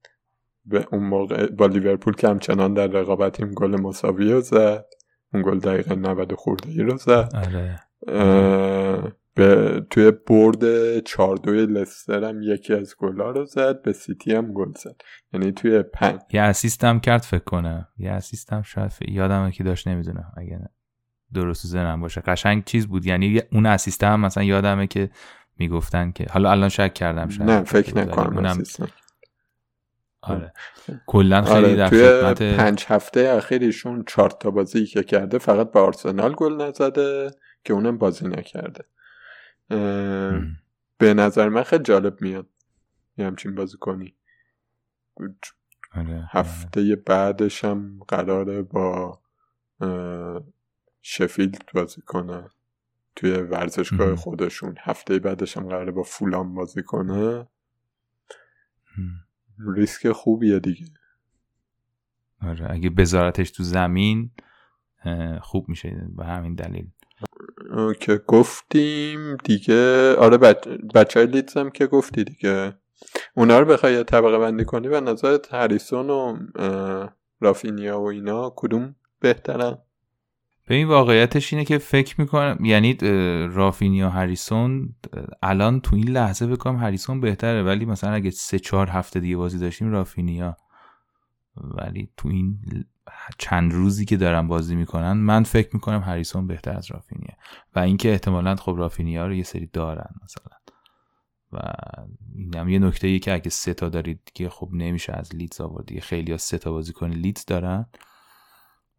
[0.65, 4.87] به اون موقع با لیورپول که همچنان در رقابتیم گل مساوی رو زد.
[5.35, 7.31] اون گل دقیقه 90 خورده ای رو زد.
[7.35, 7.81] آره.
[9.37, 14.53] به توی برد 4 2 لستر هم یکی از گلا رو زد به سیتی هم
[14.53, 14.97] گل زد.
[15.33, 16.21] یعنی توی پنج.
[16.33, 20.61] یه اسیست هم کرد فکر کنه یه اسیست هم شاید یادم که داشت نمی‌دونه اگه
[21.35, 22.21] درست زنم باشه.
[22.21, 23.07] قشنگ چیز بود.
[23.07, 25.11] یعنی اون اسیست هم مثلا یادمه که
[25.59, 27.51] می‌گفتن که حالا الان شک کردم شاید.
[27.51, 28.63] نه فکر نکنم اونم
[30.23, 30.53] آره.
[31.07, 35.71] کلا خیلی آره، در توی خدمت پنج هفته اخیرشون چهار تا بازی که کرده فقط
[35.73, 37.31] به آرسنال گل نزده
[37.65, 38.85] که اونم بازی نکرده.
[40.99, 42.51] به نظر من خیلی جالب میاد
[43.17, 44.17] یه همچین بازی کنی
[45.93, 49.21] آره، هفته بعدش هم قراره با
[51.03, 52.51] شفیلد بازی کنه
[53.17, 54.15] توی ورزشگاه.
[54.17, 54.75] خودشون.
[54.81, 57.49] هفته بعدش هم قراره با فولام بازی کنه.
[59.77, 60.87] ریسک خوبیه دیگه.
[62.41, 64.31] آره اگه بذارتش تو زمین
[65.41, 66.91] خوب میشه به همین دلیل.
[68.01, 70.15] که گفتیم دیگه.
[70.15, 70.69] آره بچ...
[70.69, 72.75] بچه های لیدز هم که گفتی دیگه.
[73.35, 76.37] اونا رو بخوای طبقه بندی کنی به نظرت هریسون و
[77.41, 79.79] رافینیا و اینا کدوم بهترن؟
[80.69, 82.99] به این واقعیتش اینه که فکر می‌کنم یعنی
[83.53, 84.95] رافینیا هریسون
[85.43, 89.59] الان تو این لحظه بکنم هریسون بهتره ولی مثلا اگه سه چهار هفته دیگه بازی
[89.59, 90.57] داشتیم رافینیا.
[91.57, 92.59] ولی تو این
[93.39, 97.16] چند روزی که دارن بازی می‌کنن من فکر می‌کنم هریسون بهتر از رافینیا.
[97.75, 100.57] و اینکه احتمالا خب رافینیا رو یه سری دارن مثلا.
[101.53, 101.59] و
[102.35, 105.87] اینم یه نکته ای که اگه سه تا دارید دیگه خب نمیشه از لیدز آورد
[105.87, 107.87] دیگه خیلی ها سه تا بازیکن لیدز دارن.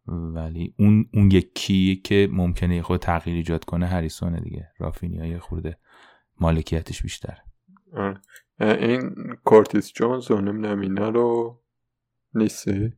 [0.06, 4.68] ولی اون اون یکی که ممکنه یه خود تغییر ایجاد کنه هریسونه دیگه.
[4.78, 5.78] رافینیا یه خورده
[6.40, 7.42] مالکیتش بیشتره.
[7.92, 8.20] آره.
[8.60, 11.60] این کورتیس جونز و نمی‌دونم اینا رو
[12.34, 12.92] نیستی؟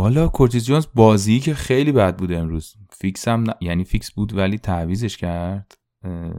[0.00, 2.74] والا کورتیز جونز بازی که خیلی بد بوده امروز.
[2.90, 5.74] فیکس هم ن- یعنی فیکس بود ولی تعویضش کرد.
[6.04, 6.32] اه،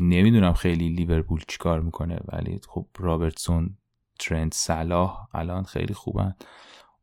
[0.00, 3.76] نمی‌دونم خیلی لیورپول چیکار می‌کنه ولی خب رابرتسون
[4.18, 6.34] ترنت صلاح الان خیلی خوبن.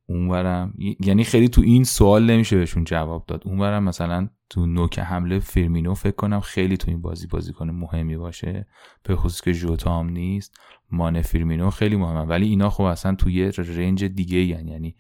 [0.10, 3.42] اونورم یعنی خیلی تو این سوال نمیشه بهشون جواب داد.
[3.46, 8.18] اونورم مثلا تو نوک حمله فیرمینو فکر کنم خیلی تو این بازی بازی کنه مهمی
[8.18, 8.68] باشه.
[9.04, 10.60] به خصوص که ژوتا هم نیست.
[10.92, 12.22] مانه فیرمینو خیلی مهمه.
[12.22, 14.96] ولی اینا خب اصلا تو یه range دیگه یعنی, یعنی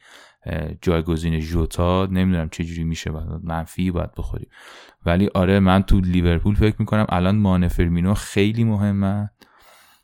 [0.82, 4.47] جایگزین ژوتا نمی‌دونم چه جوری میشه باید منفی باید بخوری.
[5.06, 9.30] ولی آره من تو لیورپول فکر می‌کنم الان مانه فرمینو خیلی مهمه.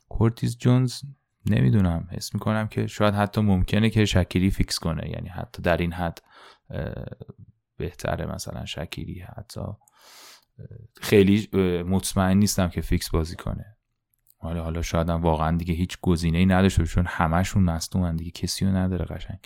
[0.08, 1.00] کورتیز جونز
[1.46, 2.08] نمی‌دونم.
[2.12, 5.10] حس می‌کنم که شاید حتی ممکنه که شکیری فیکس کنه.
[5.10, 6.18] یعنی حتی در این حد
[7.76, 9.60] بهتره مثلا شکیری حتی.
[11.00, 11.48] خیلی
[11.82, 13.76] مطمئن نیستم که فیکس بازی کنه.
[14.38, 18.30] حالا حالا شاید واقعا دیگه هیچ گزینه ای نداشته چون همشون مصدومن دیگه.
[18.30, 19.38] کسی رو نداره قشنگ.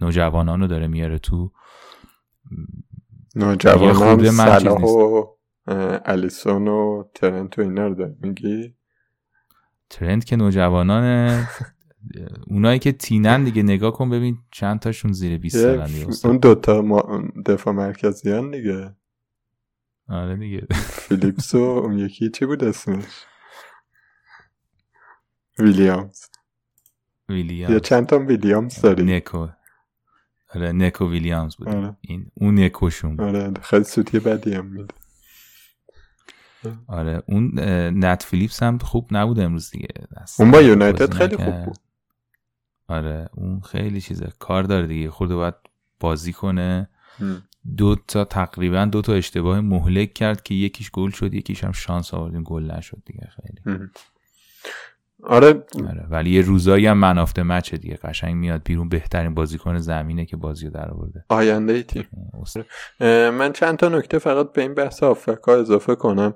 [0.00, 1.52] نوجوانان رو داره میاره تو
[2.50, 4.82] یه نوجوان خورده هم من چیز صلاح.
[4.82, 5.26] و
[6.04, 8.74] الیسون و ترنت و اینا رو میگی؟
[9.90, 11.04] ترند که نوجوانان
[12.46, 15.90] اونایی که تینن دیگه نگاه کن ببین چند تاشون زیر 20 سالن
[16.24, 18.96] اون دوتا ما دفاع مرکزیان دیگه.
[20.08, 20.66] آره دیگه.
[20.72, 23.24] فیلیپس و اون یکی چی بود اسمش؟
[25.58, 26.20] ویلیامز.
[27.28, 27.72] ویلیامز.
[27.72, 29.04] یا چند تا ویلیامز داری.
[29.04, 29.46] نکو.
[30.54, 31.96] آره نکو ویلیامز بود آره.
[32.00, 34.94] این اون نکوشون آره خیلی سوتی بدی هم میده
[36.86, 37.60] آره اون
[38.04, 39.88] نت فیلیپس هم خوب نبود امروز دیگه.
[40.38, 41.78] اون با یونایتد خیلی خوب بود.
[42.88, 44.32] آره اون خیلی چیزه.
[44.38, 45.10] کار داره دیگه.
[45.10, 45.54] خورده باید
[46.00, 46.88] بازی کنه.
[47.76, 52.14] دو تا تقریبا دو تا اشتباه مهلک کرد که یکیش گل شد یکیش هم شانس
[52.14, 53.28] آوردیم گل نشد دیگه.
[53.36, 53.88] خیلی.
[55.26, 55.64] آره.
[55.88, 57.94] آره ولی یه روزایی هم منافته مچه دیگه.
[57.94, 58.88] قشنگ میاد بیرون.
[58.88, 62.06] بهترین بازیکن زمینه که بازی رو در آورده آینده تیم
[63.30, 66.34] من چند تا نکته فقط به این بحث آفریقا اضافه کنم.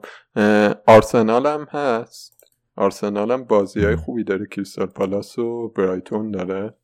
[0.86, 2.46] آرسنال هم هست.
[2.76, 4.46] آرسنال هم بازی های خوبی داره.
[4.46, 6.74] کریستال پالاس و برایتون داره.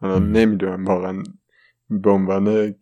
[0.00, 1.22] حالا نمی‌دونم واقعا
[1.90, 2.74] به عنوان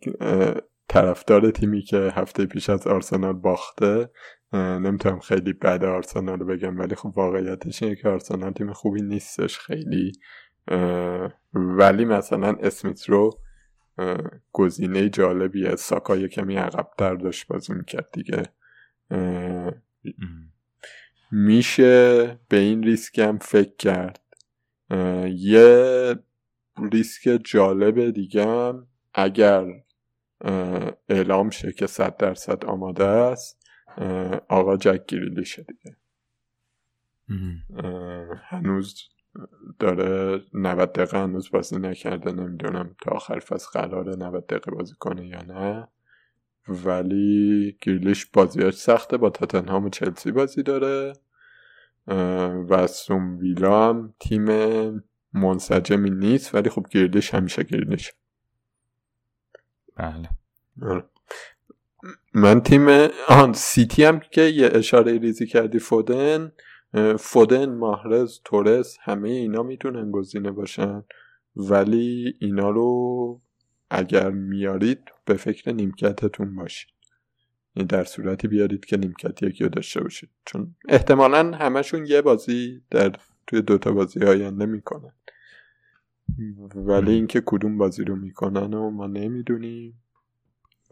[0.87, 4.09] طرفدار تیمی که هفته پیش از آرسنال باخته
[4.53, 9.59] نمی‌تونم خیلی بد آرسنال رو بگم ولی خب واقعیتش اینه که آرسنال تیم خوبی نیستش
[9.59, 10.11] خیلی.
[11.53, 13.39] ولی مثلا اسمیت رو
[14.51, 18.43] گزینه جالبیه ساکا یه کمی عقبتر داشت بازی می‌کرد دیگه.
[21.31, 24.19] میشه به این ریسک هم فکر کرد.
[25.27, 26.15] یه
[26.91, 29.65] ریسک جالب دیگه هم اگر
[31.09, 33.60] اعلام شه که صد درصد آماده است
[34.47, 35.95] آقا جک گریلیشه دیگه.
[38.43, 38.95] هنوز
[39.79, 45.27] داره 90 دقیقه هنوز بازی نکرده نمی‌دونم تا آخر فصل قراره 90 دقیقه بازی کنه
[45.27, 45.87] یا نه.
[46.67, 51.13] ولی گریلیش بازیاش سخته با تاتنهام و چلسی بازی داره.
[52.67, 54.45] و استون ویلا هم تیم
[55.33, 58.11] منسجمی نیست ولی خب گریلیش همیشه گریلیش
[59.95, 60.29] بله.
[62.33, 62.87] من تیم
[63.27, 66.51] آن سیتی هم که یه اشاره ریزی کردی فودن
[67.19, 71.03] فودن ماهرز تورس همه اینا می‌تونن گزینه باشن.
[71.55, 73.41] ولی اینا رو
[73.89, 76.91] اگر میارید به فکر نیمکتتون باشید.
[77.75, 80.29] یعنی در صورتی بیارید که نیمکت یکی رو داشته باشید.
[80.45, 83.11] چون احتمالا همشون یه بازی در
[83.47, 85.13] توی دوتا بازی آینده می‌کنن.
[86.75, 90.00] ولی اینکه کدوم بازی رو می‌کنن و ما نمی‌دونیم.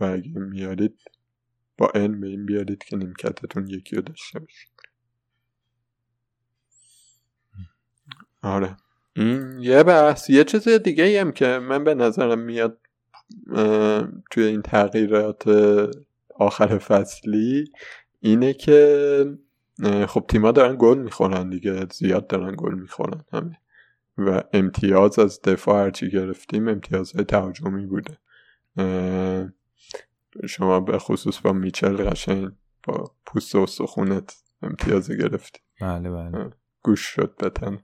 [0.02, 1.00] و اگه میارید
[1.78, 4.72] با ان به این بیارید که نیمکتتون یکی رو داشته باشید
[8.42, 8.78] آره.
[9.14, 12.78] این یه بحث یه چیز دیگه هم که من به نظرم میاد
[14.32, 15.44] توی این تغییرات
[16.36, 17.72] آخر فصلی
[18.20, 19.26] اینه که
[20.08, 23.58] خب تیما دارن گل می‌خورن دیگه زیاد دارن گل می‌خورن همه.
[24.18, 28.18] و امتیاز از دفاع هرچی گرفتیم امتیازهای تهاجمی بوده.
[30.50, 32.52] شما به خصوص با میچل قشنگ
[32.84, 35.60] با پوست و سخونت امتیاز گرفتی.
[35.82, 36.50] بله بله.
[36.84, 37.80] گوش شد بتن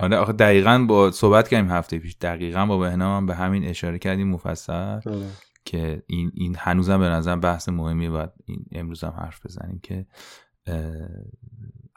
[0.00, 2.16] آره آخه دقیقا با صحبت کردیم هفته پیش.
[2.20, 5.26] دقیقا با بهنام هم به همین اشاره کردیم مفصل آره.
[5.64, 10.06] که این این هنوزم به نظر بحث مهمی باید این امروز هم حرف بزنیم که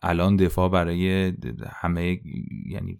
[0.03, 1.33] الان دفاع برای
[1.69, 2.21] همه
[2.65, 2.99] یعنی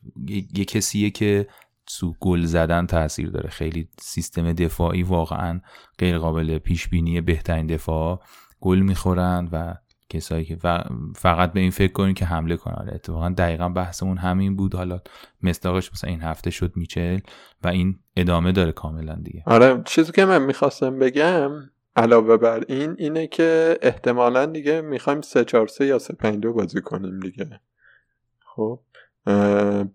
[0.54, 1.48] یه کسیه که
[1.90, 3.50] سو گل زدن تاثیر داره.
[3.50, 5.62] خیلی سیستم دفاعی واقعا
[6.00, 8.22] غیر قابل پیش بینی بهترین دفاع
[8.60, 9.76] گل می‌خورن و
[10.10, 10.58] کسایی که
[11.16, 12.74] فقط به این فکر کنین که حمله کنن.
[12.74, 14.76] آره، اتفاقا دقیقا بحثمون همین بود.
[14.76, 15.00] حالا
[15.44, 17.20] مستاقش مثلا این هفته شد میچل
[17.64, 19.44] و این ادامه داره کاملا دیگه.
[19.46, 21.52] آره چیزی که من می‌خواستم بگم
[21.96, 26.54] علاوه بر این اینه که احتمالا دیگه می‌خوایم 3 4 3 یا 3 5 2
[26.54, 27.62] بازی کنیم دیگه.
[28.56, 28.80] خب؟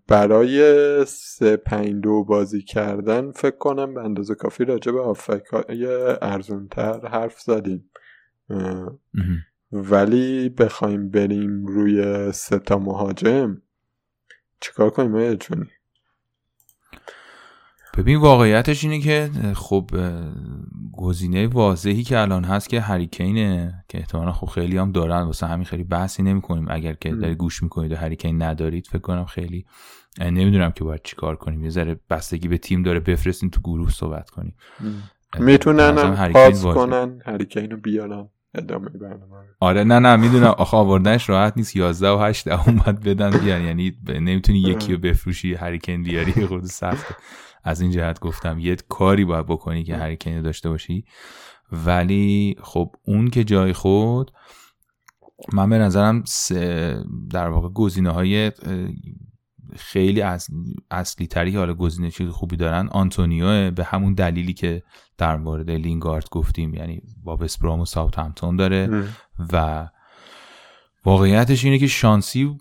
[0.07, 5.85] برای 3 5 2 بازی کردن فکر کنم به اندازه کافی راجع به آفریقای
[6.21, 7.89] ارزونتر حرف زدیم.
[9.71, 13.61] ولی بخوایم بریم روی سه تا مهاجم
[14.59, 15.37] چیکار کنیم آیا
[17.97, 19.89] ببین واقعیتش اینه که خب
[20.97, 25.21] گزینه واضحی که الان هست که هریکینه که احتمالا خب خیلی هم دارن.
[25.21, 29.01] واسه همین خیلی بحثی نمی کنیم اگر که داری گوش می‌کنید و هریکین ندارید فکر
[29.01, 29.65] کنم خیلی
[30.21, 31.63] نمی‌دونم که باید چیکار کنیم.
[31.63, 34.55] یه ذره بستگی به تیم داره بفرستین تو گروه صحبت کنیم.
[35.39, 38.29] می‌تونن پاس کنن هریکین رو بیارن.
[38.55, 39.35] ادامه برنامه.
[39.59, 40.55] آره نه نه می‌دونم.
[40.57, 41.75] آخه آوردنش راحت نیست.
[41.75, 43.61] 11 و 8 اومد بدن بیان.
[43.61, 47.15] یعنی نمی‌تونی یکی رو بفروشی هریکن بیاری خود سخته.
[47.67, 51.05] از این جهت گفتم یه کاری باید بکنی که هریکن داشته باشی.
[51.71, 54.31] ولی خب اون که جای خود
[55.53, 56.23] من به نظرم
[57.29, 58.51] در واقع گزینه های
[59.75, 60.47] خیلی از
[60.91, 64.83] اصلی تری حالا گزینه چیز خوبی دارن آنتونیو به همون دلیلی که
[65.17, 69.03] در مورد لینگارد گفتیم یعنی با وست برام و ساوت همپتون داره
[69.53, 69.87] و
[71.05, 72.57] واقعیتش اینه که شانسی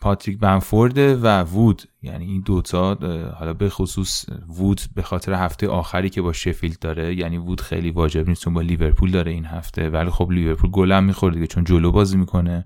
[0.00, 2.94] پاتریک بنفورد و وود یعنی این دوتا
[3.38, 4.24] حالا به خصوص
[4.58, 8.54] وود به خاطر هفته آخری که با شفیلد داره یعنی وود خیلی واجب نیست چون
[8.54, 12.64] با لیورپول داره این هفته ولی خب لیورپول گلم می‌خوره دیگه چون جلو بازی می‌کنه.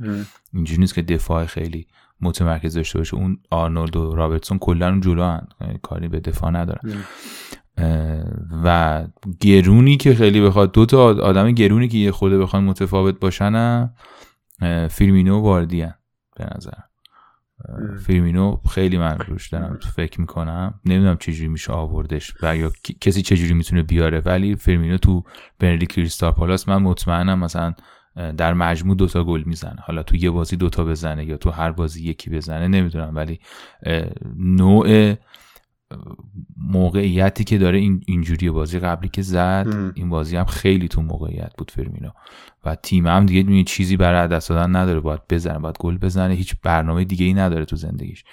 [0.54, 1.86] اینجوری نیست که دفاع خیلی
[2.20, 3.14] متمرکز داشته باشه.
[3.14, 5.46] اون آرنولد و رابرتسون کلا اون جلو هن.
[5.60, 7.04] یعنی کاری به دفاع ندارن.
[8.64, 9.04] و
[9.40, 13.90] گرونی که خیلی بخواد دو تا آدم گرونی که یه خورده بخوان متفاوت باشن
[14.90, 15.86] فیلمینو و واردی
[16.36, 16.70] به نظر
[18.06, 20.80] فیلمینو خیلی من روش دارم فکر می‌کنم.
[20.84, 24.20] نمی‌دونم چجوری میشه آوردش و یا کسی چجوری می‌تونه بیاره.
[24.20, 25.22] ولی فیلمینو تو
[25.58, 27.74] بنلی کریستال پالاس من مطمئنم مثلا
[28.36, 29.80] در مجموع دوتا گل می‌زنه.
[29.80, 33.16] حالا تو یه بازی دوتا بزنه یا تو هر بازی یکی بزنه نمی‌دونم.
[33.16, 33.40] ولی
[34.36, 35.14] نوع
[36.56, 41.52] موقعیتی که داره این اینجوری بازی قبلی که زد این بازی هم خیلی تو موقعیت
[41.58, 42.10] بود فرمینو
[42.64, 45.00] و تیم هم دیگه می چیزی برای دست دادن نداره.
[45.00, 46.34] باید بزنه باید گل بزنه.
[46.34, 48.24] هیچ برنامه دیگه ای نداره تو زندگیش.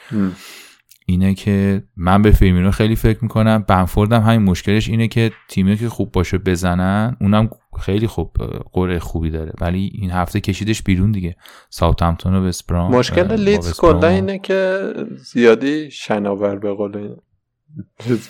[1.06, 3.66] اینه که من به فرمینو خیلی فکر می‌کنم.
[3.68, 7.50] بنفورد هم همین مشکلش اینه که تیمی که خوب باشه بزنن اونم
[7.80, 8.36] خیلی خوب
[8.74, 9.54] قره خوبی داره.
[9.62, 11.36] ولی این هفته کشیدش بیرون دیگه.
[11.70, 17.16] ساوثهمپتون و وستبرام مشکل لیدز کلا اینه که زیادی شناور به قول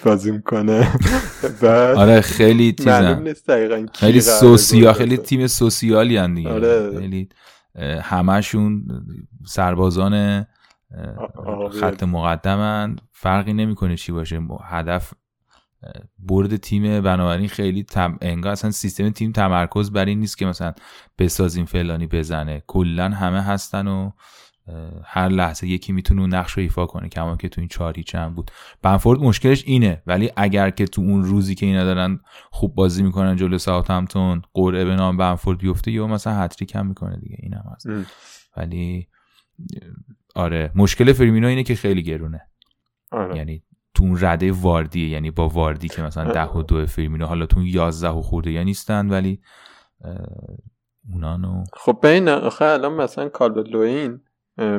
[0.03, 0.91] بازی می‌کنه.
[1.97, 3.33] آره خیلی تیزن
[3.93, 6.49] خیلی سوسیال خیلی تیم سوسیالی هن دیگه.
[6.49, 6.99] آره.
[6.99, 7.29] خیلی
[8.01, 8.87] همشون
[9.47, 10.45] سربازان
[11.79, 12.95] خط مقدمن.
[13.11, 14.41] فرقی نمی‌کنه چی باشه.
[14.63, 15.13] هدف
[16.19, 17.01] برد تیم.
[17.01, 18.17] بنابراین خیلی تم...
[18.21, 20.73] انگار اصلا سیستم تیم تمرکز بر این نیست که مثلا
[21.19, 22.63] بسازیم فلانی بزنه.
[22.67, 24.11] کلا همه هستن و
[25.03, 28.35] هر لحظه یکی می‌تونه اون نقش رو ایفا کنه کما که تو این چهار چند
[28.35, 28.51] بود.
[28.81, 32.19] بنفورد مشکلش اینه ولی اگر که تو اون روزی که اینا دارن
[32.51, 33.57] خوب بازی می‌کنن جلو
[33.89, 37.87] همتون قرعه به نام بنفورد بیفته یا مثلا هتریک هم می‌کنه دیگه این هم هست
[38.57, 39.07] ولی
[40.35, 42.41] آره مشکل فرمینو اینه که خیلی گرونه.
[43.11, 43.37] آره.
[43.37, 43.63] یعنی
[43.93, 47.65] تو اون رده واردیه یعنی با واردی که مثلا ده و دو فرمینو حالا تو
[47.65, 49.41] یازده و خورده یا نیستن ولی
[51.13, 54.21] اونانو خب بین آخه الان مثلا کالبلوین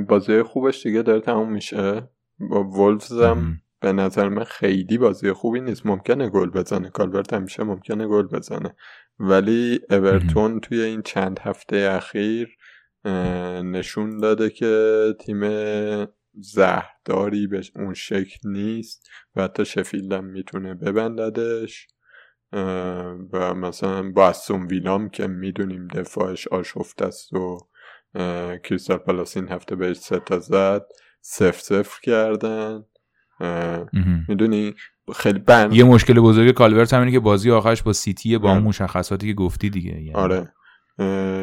[0.08, 2.08] بازی خوبش دیگه داره تموم میشه.
[2.38, 5.86] با وولفز هم به نظر من خیلی بازی خوبی نیست.
[5.86, 6.90] ممکنه گل بزنه.
[6.90, 8.76] کالورت همیشه ممکنه گل بزنه.
[9.18, 12.56] ولی اورتون توی این چند هفته اخیر
[13.64, 15.40] نشون داده که تیم
[16.34, 21.88] زهرداری به اون شکل نیست و حتی شفیلد هم می‌تونه ببنددش.
[23.32, 24.34] و مثلا با
[24.70, 27.58] ویلام که می‌دونیم دفاعش آشفته است و
[28.64, 30.82] کریستال پالاس این هفته بهش سه تا زد
[31.20, 32.84] سف سفر کردن.
[34.28, 34.74] می‌دونی؟
[35.14, 35.74] خیلی بند.
[35.74, 39.70] یه مشکل بزرگ کالورت همینه که بازی آخرش با سیتی با اون مشخصاتی که گفتی
[39.70, 40.52] دیگه یعنی آره.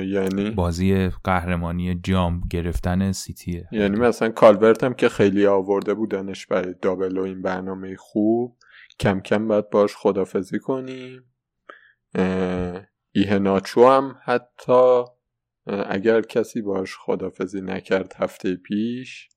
[0.06, 3.68] یعنی؟ بازی قهرمانی جام گرفتن سیتیه.
[3.72, 8.58] یعنی مثلا کالورت هم که خیلی آورده بودنش برای دابل و این برنامه خوب
[9.00, 11.24] کم کم باید باش خدافزی کنیم.
[13.12, 15.04] ایهناچو هم حتی
[15.68, 19.30] اگر کسی باش خدافزی نکرد هفته پیش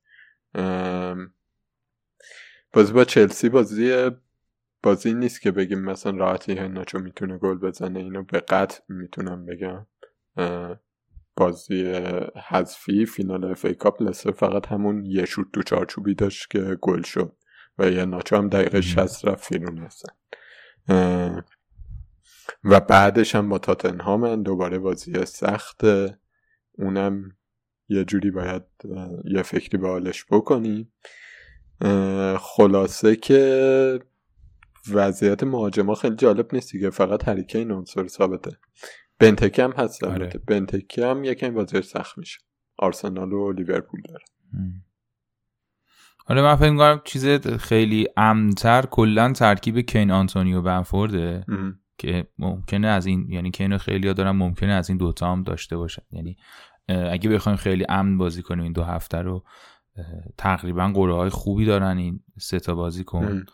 [2.73, 4.09] بازی با چلسی بازی
[4.83, 9.85] بازی نیست که بگیم مثلا راحتی هناچو می‌تونه گل بزنه اینو به قطع می‌تونم بگم.
[11.35, 11.83] بازی
[12.49, 17.01] حذفی فینال اف ای کاپ لسه فقط همون یه شوت تو چارچوبی داشت که گل
[17.01, 17.33] شد
[17.77, 20.13] و یه ناچو هم دقیقه 60 رفت فیرون هستن
[22.67, 25.81] و بعدش هم با تاتنهام دوباره بازی سخت
[26.71, 27.31] اونم
[27.89, 28.63] یه جوری باید
[29.25, 30.93] یه فکری به حالش بکنیم.
[32.39, 33.99] خلاصه که
[34.91, 38.57] وضعیت مهاجما خیلی جالب نیست دیگه فقط هریکه این عنصر ثابته.
[39.19, 40.29] بنتکه هم هست آره.
[40.47, 42.39] بنتکه هم یکم بازیش سخت میشه.
[42.77, 44.25] آرسنال و لیورپول داره.
[46.25, 51.45] حالا من فکر می‌کنم چیز خیلی امن تر کلا ترکیب کین آنتونیو بنفورده.
[51.97, 55.77] که ممکنه از این یعنی کینو خیلی ها دارن ممکنه از این دوتا هم داشته
[55.77, 56.03] باشن.
[56.11, 56.37] یعنی
[56.87, 59.43] اگه بخوایم خیلی امن بازی کنیم این دو هفته رو
[60.37, 63.45] تقریبا قرعه های خوبی دارن این سه تا بازی کن.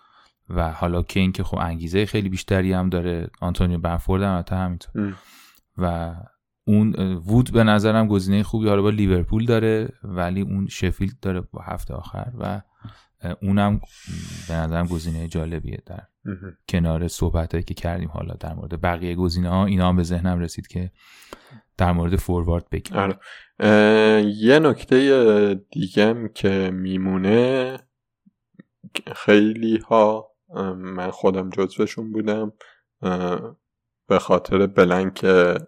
[0.49, 5.15] و حالا کین که خب انگیزه خیلی بیشتری هم داره آنتونیو بنفورد هم همینطور.
[5.77, 6.15] و
[6.65, 11.61] اون وود به نظرم گزینه خوبی حالا با لیورپول داره ولی اون شفیلد داره با
[11.61, 12.61] هفته آخر و
[13.41, 13.81] اونم
[14.47, 16.03] به نظرم گزینه جالبیه در
[16.69, 20.67] کنار صحبت که کردیم حالا در مورد بقیه گزینه ها اینا هم به ذهنم رسید
[20.67, 20.91] که
[21.77, 23.19] در مورد فوروارد بگیم آره.
[24.25, 27.77] یه نکته دیگه که میمونه
[29.15, 30.31] خیلی ها
[30.75, 32.53] من خودم جزوشون بودم
[34.07, 35.23] به خاطر بلنک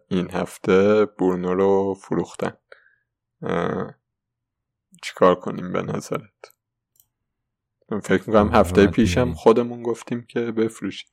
[0.08, 2.54] این هفته برونو رو فروختن.
[5.04, 6.55] چیکار کنیم به نظرت؟
[8.04, 11.10] فکر می‌کنم هفته پیشم خودمون گفتیم که بفروشیم.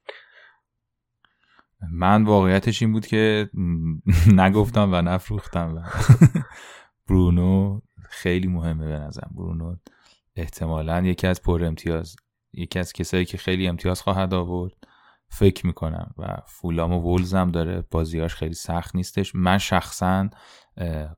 [1.91, 3.51] من واقعیتش این بود که
[4.33, 5.81] نگفتم و نفروختم و
[7.09, 9.31] برونو خیلی مهمه به نظرم.
[9.35, 9.77] برونو
[10.37, 12.16] احتمالا یکی از پر امتیاز
[12.53, 14.73] یکی از کسایی که خیلی امتیاز خواهد آورد.
[15.29, 17.85] فکر می‌کنم و فولام و وولز هم داره.
[17.91, 19.35] بازیاش خیلی سخت نیستش.
[19.35, 20.31] من شخصا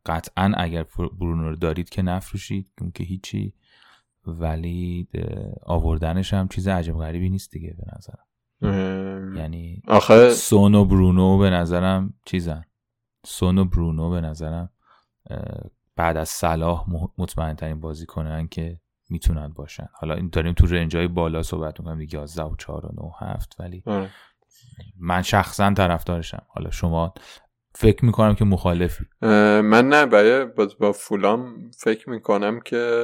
[0.06, 0.86] قطعا اگر
[1.20, 3.54] برونو رو دارید که نفروشید اون که هیچی
[4.26, 5.08] ولی
[5.62, 8.24] آوردنش هم چیز عجب غریبی نیست دیگه به نظرم.
[9.36, 12.64] یعنی آخه سون و برونو به نظرم چیزن.
[13.26, 14.70] سون و برونو به نظرم
[15.96, 16.84] بعد از صلاح
[17.18, 19.88] مطمئن ترین بازی کنن که می‌تونن باشن.
[19.92, 22.90] حالا این داریم تو رنجای بالا صحبت می‌کنم دیگه 11 و 4 و
[23.22, 24.10] 9 7 ولی آره.
[25.00, 26.42] من شخصا طرفدارشم.
[26.48, 27.14] حالا شما
[27.74, 29.04] فکر می‌کنم که مخالفی.
[29.62, 30.44] من نه برای
[30.80, 33.00] با فولام فکر می‌کنم که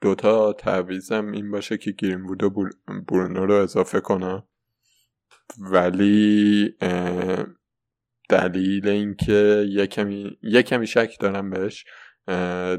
[0.00, 2.50] دوتا تعویزم این باشه که بود و
[3.08, 4.48] برونو رو اضافه کنم.
[5.58, 6.76] ولی
[8.28, 11.84] دلیل اینکه یه کمی یه کمی شک دارم بهش.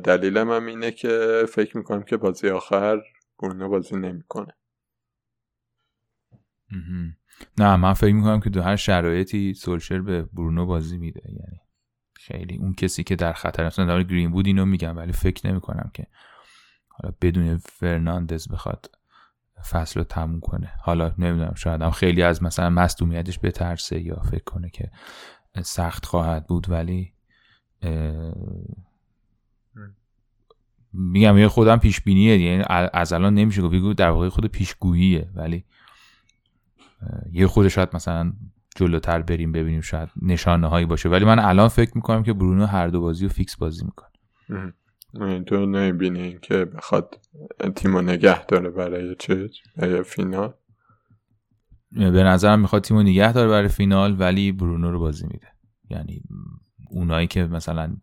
[0.03, 3.01] دلیلم هم اینه که فکر می‌کنم که بازی آخر
[3.39, 4.53] برونو بازی نمی‌کنه.
[7.57, 11.22] نه من فکر می‌کنم که دو هر شرایطی سولشر به برونو بازی میده.
[11.26, 11.59] یعنی
[12.15, 15.91] خیلی اون کسی که در خطر مثلا در گرین بود اینو میگم ولی فکر نمی‌کنم
[15.93, 16.07] که
[17.01, 18.91] حالا بدون فرناندز بخواد
[19.71, 20.71] فصل رو تموم کنه.
[20.81, 24.91] حالا نمی‌دونم شاید هم خیلی از مثلا مصدومیتش بترسه یا فکر کنه که
[25.63, 27.13] سخت خواهد بود ولی
[30.93, 35.65] میگم یه خودم پیش بینیه یعنی از الان نمیشه گفت در واقع خود پیشگوییه ولی
[37.31, 38.33] یه خود شاید مثلا
[38.75, 41.09] جلوتر بریم ببینیم شاید نشانه هایی باشه.
[41.09, 44.11] ولی من الان فکر می‌کنم که برونو هر دو بازی رو فیکس بازی می‌کنه.
[45.45, 47.19] تو نمی‌بینی که بخواد
[47.75, 50.53] تیمو نگه داره برای چه برای فینال؟
[51.91, 55.47] به نظرم می‌خواد تیمو نگه داره برای فینال ولی برونو رو بازی میده.
[55.89, 56.21] یعنی
[56.89, 57.97] اونایی که مثلا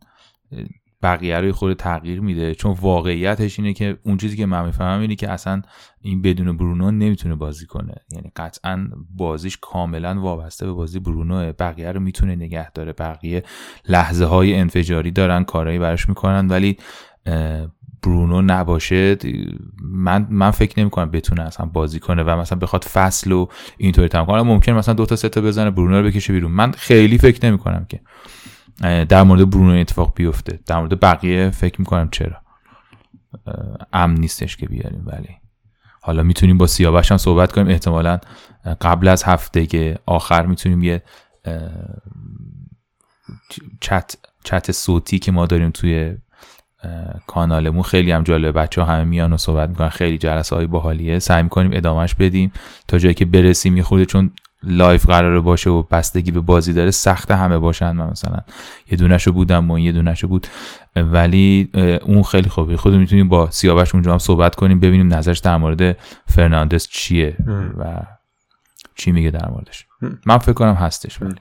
[1.05, 2.55] بقیه رو خود تغییر میده.
[2.55, 5.61] چون واقعیتش اینه که اون چیزی که من می‌فهمم اینه که اصلا
[6.01, 7.95] این بدون برونو نمی‌تونه بازی کنه.
[8.11, 12.93] یعنی قطعا بازیش کاملا وابسته به بازی برونو بقیه رو می‌تونه نگه داره.
[12.93, 13.43] بقیه
[13.89, 16.77] لحظه های انفجاری دارن کارهایی براش می‌کنن ولی
[18.03, 19.17] برونو نباشه.
[19.81, 23.47] من من فکر نمی کنم بتونه اصلا بازی کنه و مثلا بخواد فصل و
[23.77, 24.41] اینطوری تمام کنه.
[24.41, 26.51] ممکن مثلا دو تا سه تا بزنه برونو رو بکشه بیرون.
[26.51, 27.99] من خیلی فکر نمی کنم که
[28.81, 30.59] در مورد برونو اتفاق بیفته.
[30.67, 32.37] در مورد بقیه فکر می‌کنم چرا.
[33.93, 35.29] امن نیستش که بیاریم ولی.
[36.01, 37.67] حالا می‌تونیم با سیاوش هم صحبت کنیم.
[37.67, 38.19] احتمالا
[38.81, 41.03] قبل از هفته که آخر می‌تونیم یه
[43.81, 46.17] چت چت صوتی که ما داریم توی
[47.27, 47.83] کانالمون.
[47.83, 48.51] خیلی هم جالبه.
[48.51, 49.89] بچه ها همه میان و صحبت می‌کنن.
[49.89, 51.19] خیلی جلسه های باحالیه.
[51.19, 52.51] سعی می‌کنیم ادامهش بدیم.
[52.87, 54.31] تا جایی که برسیم یه چون
[54.65, 58.37] live قراره باشه و بستگی به بازی داره سخت همه باشن من مثلا.
[58.91, 60.47] یه دونشو بودم و یه دونشو بود.
[60.95, 61.69] ولی
[62.05, 62.77] اون خیلی خوبه.
[62.77, 65.97] خب می‌تونیم با سیاوش اونجا هم صحبت کنیم ببینیم نظرش در مورد
[66.27, 67.37] فرناندس چیه
[67.77, 68.01] و
[68.95, 69.85] چی میگه در موردش.
[70.25, 71.35] من فکر کنم هستش ولی.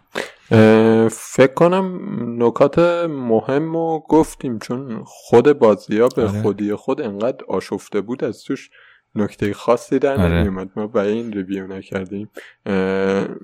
[1.10, 2.00] فکر کنم
[2.38, 6.42] نکات مهم رو گفتیم چون خود بازی ها به آره.
[6.42, 8.70] خودی خود انقدر آشفته بود از توش
[9.16, 10.34] نکته خاصی در آره.
[10.34, 12.30] نمیومد ما برای این ریویو نکردیم.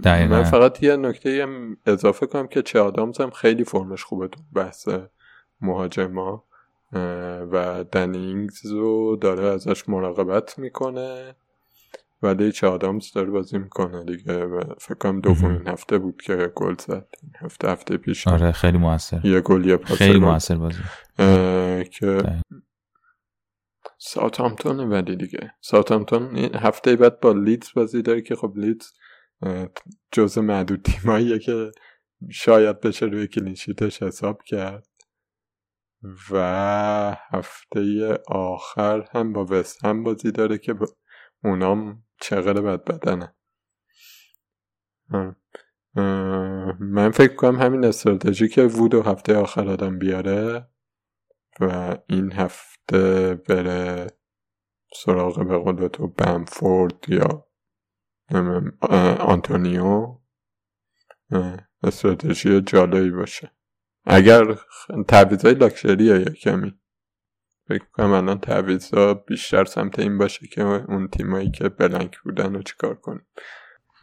[0.04, 1.46] من فقط یه نکته
[1.86, 4.88] اضافه کنم که چه آدامز هم خیلی فرمش خوبه تو بحث
[5.60, 6.44] مهاجما.
[7.52, 11.34] و دنینگز رو داره ازش مراقبت می‌کنه.
[12.22, 14.44] ولی چه آدامز داره بازی می‌کنه دیگه.
[14.44, 17.06] و فکر کنم دومین هفته بود که گل زد.
[17.40, 18.28] هفته هفته پیش.
[18.28, 19.26] آره خیلی موثر.
[19.26, 20.82] یه گل یه پاس خیلی موثر بازی.
[21.90, 22.22] که
[24.02, 25.54] ساوثهامپتون ولی دیگه.
[25.60, 28.92] ساوثهامپتون هفته بعد با لیدز بازی داره که خب لیدز
[30.12, 31.70] جز معدود تیماییه که
[32.30, 34.88] شاید بشه روی clean sheet ش حساب کرد.
[36.30, 40.86] و هفته آخر هم با وست هم بازی داره که با
[41.44, 43.34] اونام چقدر بد بدنه
[46.80, 50.68] من فکر کنم همین استراتژی که وود و هفته آخر آدم بیاره
[51.60, 54.06] و این هفته بره
[54.94, 57.46] سراغ به قول تو بمفورد یا
[59.20, 60.16] آنتونیو.
[61.82, 63.50] استراتژی جالبی باشه.
[64.04, 64.58] اگر
[65.08, 66.74] تعویض های لاکشریه یا کمی.
[67.68, 72.62] فکر کنم الان تعویضا بیشتر سمت این باشه که اون تیمایی که بلنک بودن رو
[72.62, 73.26] چیکار کنیم.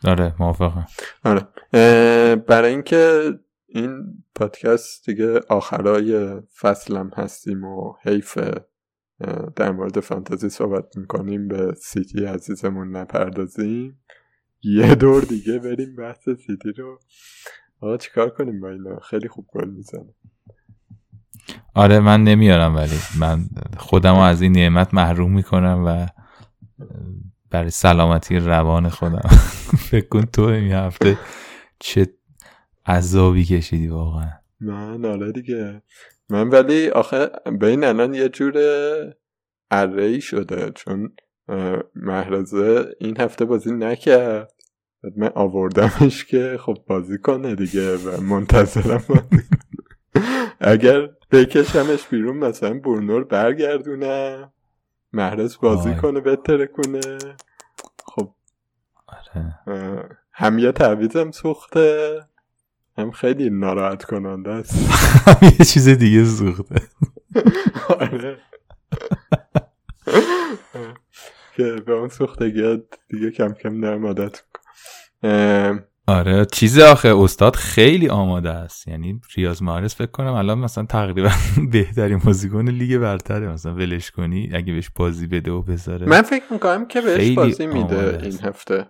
[0.04, 0.88] آره موافقم.
[1.24, 1.48] آره.
[2.36, 3.32] برای اینکه
[3.78, 8.38] این پادکست دیگه آخرای فصلم هستیم و حیف
[9.56, 14.00] در مورد فانتزی صحبت می‌کنیم به سیتی عزیزمون نپردازیم.
[14.64, 17.00] یه دور دیگه بریم بحث سیتی رو.
[17.82, 20.14] آقا چیکار کنیم با اینا؟ خیلی خوب گل می‌زنه.
[21.74, 23.46] آره من نمیارم ولی من
[23.78, 26.08] خودم از این نعمت محروم می‌کنم و
[27.50, 29.30] برای سلامتی روان خودم.
[29.90, 31.18] فکر کن تو این هفته
[31.80, 32.17] چه
[32.88, 34.30] عذابی کشیدی واقعا.
[34.60, 35.82] من آره دیگه.
[36.30, 37.30] من ولی آخه
[37.60, 38.54] بین الان یه جور
[39.72, 41.12] اره شده چون
[41.96, 44.54] محرزه این هفته بازی نکرد.
[45.18, 49.04] من آوردمش که خب بازی کنه دیگه و منتظرم
[50.60, 54.48] اگر بکشمش بیرون مثلا برنور برگردونه
[55.14, 56.02] محرز بازی آه.
[56.02, 57.18] کنه بهتره کنه.
[58.06, 58.34] خب
[59.08, 59.60] آره.
[60.32, 62.20] هم یه تعویزم سوخته.
[62.98, 64.76] هم خیلی ناراحت کننده است.
[65.60, 66.82] یه چیز دیگه سوخته.
[68.00, 68.38] آره.
[71.56, 72.78] که به اون سوختگی
[73.10, 74.44] دیگه کم کم در عادت
[76.08, 78.88] آره چیز آخه استاد خیلی آماده است.
[78.88, 81.30] یعنی ریاض مارس فکر کنم الان مثلا تقریبا
[81.72, 83.48] بهترین بازیکن لیگ برتره.
[83.48, 86.06] مثلا ولش کنی اگه بهش بازی بده و بذاره.
[86.06, 88.90] من فکر می‌کنم که بهش بازی میده این هفته.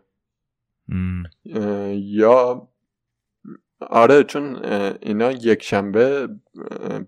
[1.94, 2.68] یا
[3.80, 4.66] آره چون
[5.02, 6.28] اینا یک شنبه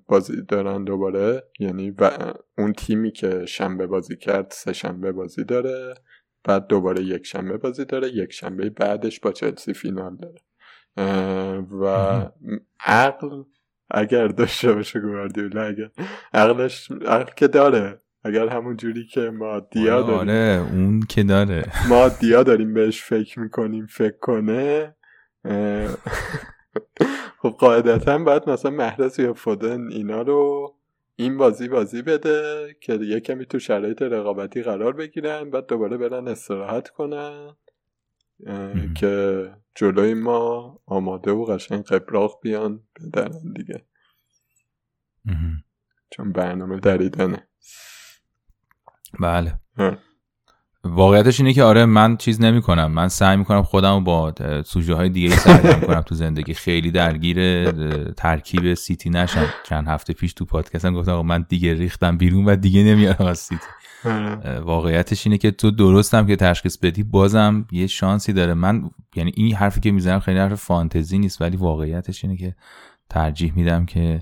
[0.07, 1.43] بازی دارن دوباره.
[1.59, 2.11] یعنی و
[2.57, 5.93] اون تیمی که شنبه بازی کرد سه شنبه بازی داره
[6.43, 10.39] بعد دوباره یک شنبه بازی داره یک شنبه بعدش با چلسی فینال داره.
[11.81, 11.85] و
[12.79, 13.43] عقل
[13.91, 15.89] اگر داشته باشه گواردیولا اگر
[16.33, 17.99] عقلش عقل که داره.
[18.23, 20.19] اگر همون جوری که ما دیا داریم.
[20.19, 21.65] آره اون که داره.
[21.89, 24.95] ما دیا داریم بهش فکر می‌کنیم فکر کنه
[27.41, 30.73] خب قاعدتا باید مثلا محرز یا فودن اینا رو
[31.15, 36.27] این بازی بازی بده که یه کمی تو شرایط رقابتی قرار بگیرن بعد دوباره برن
[36.27, 37.55] استراحت کنن
[38.95, 43.85] که جلوی ما آماده و قشنگ قبراق بیان بدنن دیگه.
[46.11, 47.47] چون برنامه دریدنه.
[49.19, 49.59] بله.
[50.83, 54.33] واقعیتش اینه که آره من چیز نمی کنم من سعی می کنم خودم با
[54.65, 56.53] سوژه های دیگه سرگرم کنم تو زندگی.
[56.53, 57.71] خیلی درگیر
[58.11, 59.45] ترکیب سیتی نشم.
[59.63, 63.39] چند هفته پیش تو پادکستم گفتم آقا من دیگه ریختم بیرون و دیگه نمیارم از
[63.39, 63.67] سیتی.
[64.63, 68.53] واقعیتش اینه که تو درستم که تشخیص بدی بازم یه شانسی داره.
[68.53, 72.55] من یعنی این حرفی که می‌زنم خیلی حرف فانتزی نیست ولی واقعیتش اینه که
[73.09, 74.21] ترجیح میدم که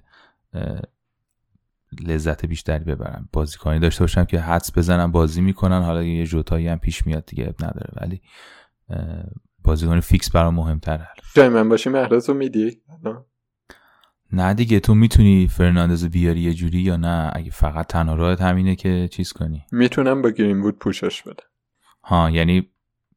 [2.07, 3.29] لذت بیشتری ببرم.
[3.33, 5.81] بازیکنی داشته باشم که حدس بزنم بازی می‌کنن.
[5.81, 7.93] حالا یه جوتایی هم پیش میاد دیگه نداره.
[8.01, 8.21] ولی
[9.63, 11.07] بازیکن فیکس برام مهمتره.
[11.33, 12.81] جای من باشی محرز رو میدی؟
[14.31, 14.53] نه.
[14.53, 19.07] دیگه تو می‌تونی فرناندز بیاری یه جوری یا نه؟ اگه فقط تنها راهت همینه که
[19.11, 19.65] چیز کنی.
[19.71, 21.43] می‌تونم با گرین وود پوشش بده
[22.03, 22.69] ها یعنی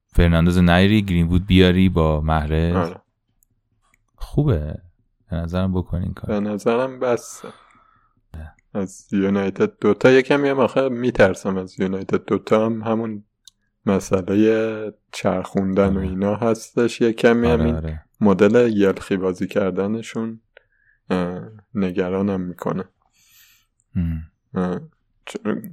[0.07, 3.01] فرناندز نیاری گرین وود بیاری با محرز آره.
[4.15, 4.79] خوبه.
[5.31, 6.41] به نظرم بکنین کار.
[6.41, 7.43] به نظرم بس
[8.75, 10.11] از یونایتد دوتا.
[10.11, 13.25] یکم هم آخه میترسم از یونایتد دوتا هم همون
[13.87, 16.09] مسئله چرخوندن و آره.
[16.09, 17.01] اینا هستش.
[17.01, 18.05] یه کمی آره هم آره.
[18.21, 20.41] مدل یلخی بازی کردنشون
[21.75, 22.85] نگرانم می‌کنه.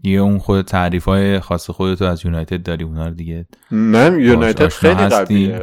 [0.04, 4.68] یه اون خود تعریف های خاص خودتو از یونایتد داری؟ اونا رو دیگه نه یونایتد
[4.68, 5.62] خیلی قویه.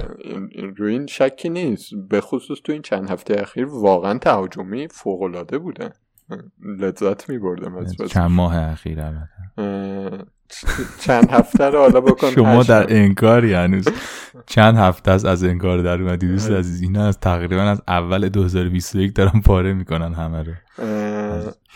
[0.77, 1.91] روی این شکی نیست.
[2.09, 5.91] به خصوص تو این چند هفته اخیر واقعا تهاجمی فوق العاده بودن
[6.79, 9.03] لذت می بردم از چند ماه اخیر
[11.01, 13.89] چند هفته رو حالا بکن شما در انکاری هنوز
[14.47, 16.51] چند هفته از از انکار در اومدی؟ دوست.
[16.51, 20.53] عزیز اینا از تقریبا از اول 2021 دارن پاره می‌کنن همه رو.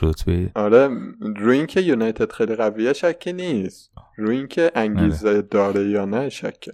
[0.02, 0.88] رتبه آره
[1.36, 3.90] روی اینکه یونایتد خیلی قویه شکی نیست.
[4.16, 5.42] روی اینکه انگیزه.
[5.42, 6.72] داره یا نه شکه.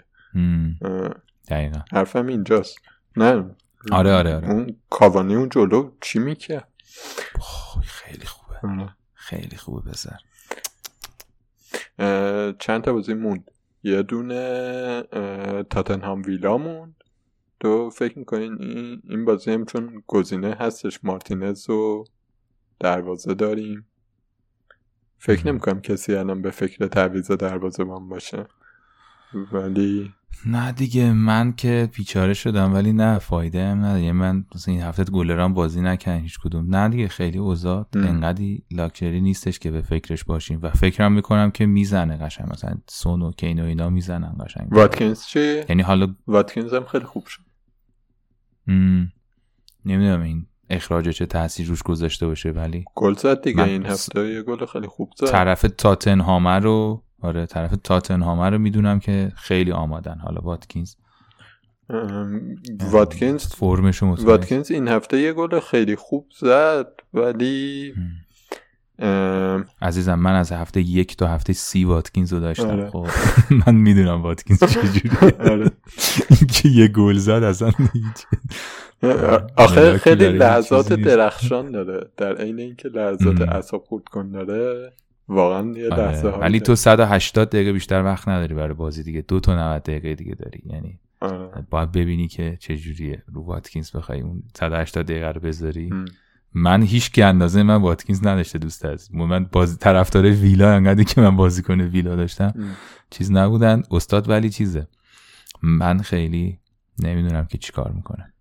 [1.48, 1.80] دقیقا.
[1.92, 2.78] حرفم اینجاست.
[3.16, 3.44] نه.
[3.92, 4.50] آره آره آره.
[4.50, 6.68] اون کاوانی اون جلو چی می‌کرد؟
[7.84, 8.88] خیلی خوبه.
[9.14, 10.16] خیلی خوبه بزر
[12.58, 13.50] چند تا بازی موند؟
[13.82, 15.02] یه دونه
[15.70, 17.04] تاتنهام ویلا موند.
[17.60, 18.58] تو فکر می‌کنین
[19.04, 22.04] این بازی هم چون گزینه هستش مارتینز و
[22.80, 23.86] دروازه داریم.
[25.18, 28.46] فکر نمی‌کنم کسی الان به فکر تعویض دروازه باشه.
[29.52, 30.12] ولی
[30.46, 34.00] نه دیگه من که بیچاره شدم ولی نه فایده هم نداره.
[34.00, 36.76] یعنی من مثلا این هفته گلران بازی نکنن هیچ کدوم.
[36.76, 40.58] نه دیگه خیلی اوضاع انقدی لاکچری نیستش که به فکرش باشیم.
[40.62, 42.48] و فکرم می‌کنم که می‌زنه قشنگ.
[42.50, 44.72] مثلا سون و کین و اینا می‌زنن قشنگ.
[44.72, 47.42] واتکینز چی؟ یعنی حالا واتکینز هم خیلی خوب شد.
[49.86, 54.42] نمی‌دونم این اخراج چه تاثیر روش گذاشته باشه ولی گل زد دیگه این هفته یه
[54.42, 55.26] گل خیلی خوب زد.
[55.26, 60.18] طرف تاتنهامر رو آره طرف تاتنهامر رو می‌دونم که خیلی آمادن.
[60.18, 60.94] حالا واتکینز.
[62.90, 67.94] واتکینز فرمش واتکینز این هفته یه گل خیلی خوب زد ولی
[69.82, 72.70] عزیزم من از هفته یک تا هفته سی واتکینز رو داشتم.
[72.70, 72.90] آره.
[72.90, 73.06] خب
[73.66, 75.10] من می‌دونم واتکینز چجوری
[75.40, 75.70] آره.
[76.30, 77.72] اینکه یه گل زد اصلا
[79.56, 82.10] آخه خیلی لحظات درخشان داره.
[82.16, 84.92] در عین اینکه لحظات اعصاب خورد کن داره.
[85.28, 86.02] واقعا یه آره.
[86.02, 89.24] لحظه ولی تو 180 دقیقه بیشتر وقت نداری برای بازی دیگه.
[89.28, 90.62] دو تا 90 دقیقه دیگه داری.
[90.66, 91.48] یعنی آره.
[91.70, 93.22] باید ببینی که چجوریه.
[93.34, 95.90] رو واتکینز بخوای اون 180 دقیقه رو بذاری.
[96.54, 101.20] من هیچ که اندازه من واتکینز نداشته دوست از من باز طرفدار ویلا انقدر که
[101.20, 102.54] من بازی کنه ویلا داشتم.
[103.10, 103.82] چیز نبودن.
[103.90, 104.86] استاد ولی چیزه.
[105.62, 106.58] من خیلی
[106.98, 108.32] نمی‌دونم که چیکار می‌کنه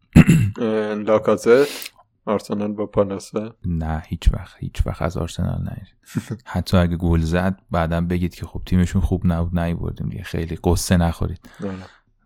[1.08, 1.94] لاکازت؟
[2.26, 5.88] آرسنال با پالاسه نه هیچ وقت هیچ وقت از آرسنال نه
[6.46, 10.24] حتی اگه گل زد بعدا بگید که خب تیمشون خوب نبود نیوردیم دیگه.
[10.24, 11.50] خیلی غصه نخورید.
[11.64, 11.74] آره.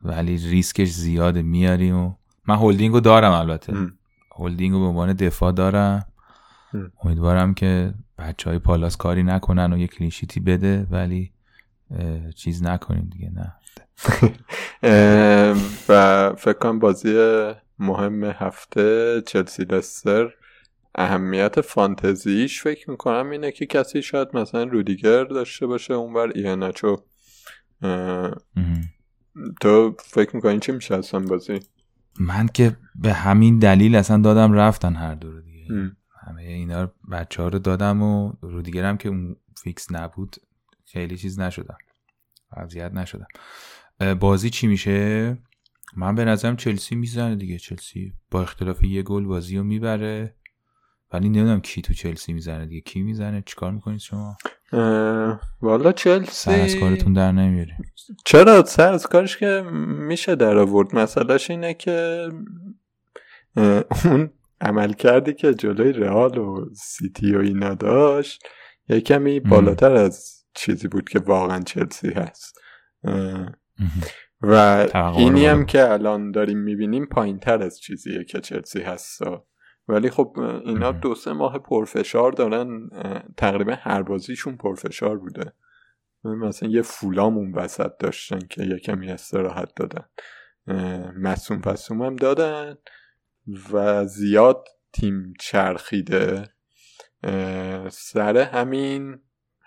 [0.04, 2.14] ولی ریسکش زیاده میاریم و
[2.48, 3.74] من هولدینگو دارم البته.
[4.36, 6.06] هولدینگو به عنوان دفاع دارم.
[7.04, 11.32] امیدوارم که بچه های پالاس کاری نکنن و یه clean sheet ی بده ولی
[12.36, 13.56] چیز نکنیم دیگه نه.
[15.90, 17.14] و فکر کنم بازی
[17.80, 20.34] مهم هفته چلسی لستر
[20.96, 26.98] اهمیت فانتزیش فکر می‌کنم اینه که کسی شاید مثلا رودیگر داشته باشه اونور ایهناچو
[29.62, 31.60] تو فکر می‌کنی چی میشه اصلا بازی؟
[32.20, 35.92] من که به همین دلیل اصلا دادم رفتن هر دو دیگه.
[36.28, 40.36] همه اینا بچه ها رو دادم و رودیگرم که اون فیکس نبود
[40.86, 41.78] خیلی چیز نشدم.
[42.58, 43.28] اذیت نشدم.
[44.20, 45.38] بازی چی میشه؟
[45.96, 47.58] من به نظرم چلسی می‌زنه دیگه.
[47.58, 50.36] چلسی با اختلاف یه گل بازی رو می‌بره.
[51.14, 52.82] ولی نمی‌دونم کی تو چلسی می‌زنه دیگه.
[52.82, 54.38] کی می‌زنه؟ چیکار می‌کنید شما؟
[55.62, 57.72] والا چلسی سر از کارتون در نمیاری.
[58.26, 60.96] چرا؟ سر از کارش که میشه در آورد.
[60.96, 62.30] مسئلهش اینه که
[63.56, 64.32] اون
[64.62, 68.44] عملکردی که جلوی رئال و سیتی و اینا داشت
[68.90, 72.60] یه کمی بالاتر از چیزی بود که واقعا چلسی هست.
[74.42, 74.54] و
[75.18, 79.22] اینی هم که الان داریم می‌بینیم پایین تر از چیزیه که چلسی هست.
[79.88, 82.90] ولی خب اینا دو سه ماه پرفشار دارن.
[83.38, 85.54] تقریبا هر بازیشون پرفشار بوده.
[86.24, 90.06] مثلا یه فولام اون وسط داشتن که یه کمی استراحت دادن.
[91.18, 92.78] مصوم پسوم هم دادن
[93.72, 96.44] و زیاد تیم چرخیده.
[97.90, 99.20] سر همین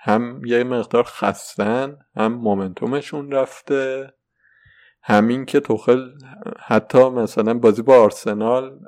[0.03, 4.15] هم یه مقدار خستن هم momentum شون رفته.
[5.03, 6.11] همین که توخل
[6.59, 8.79] حتی مثلا بازی با آرسنال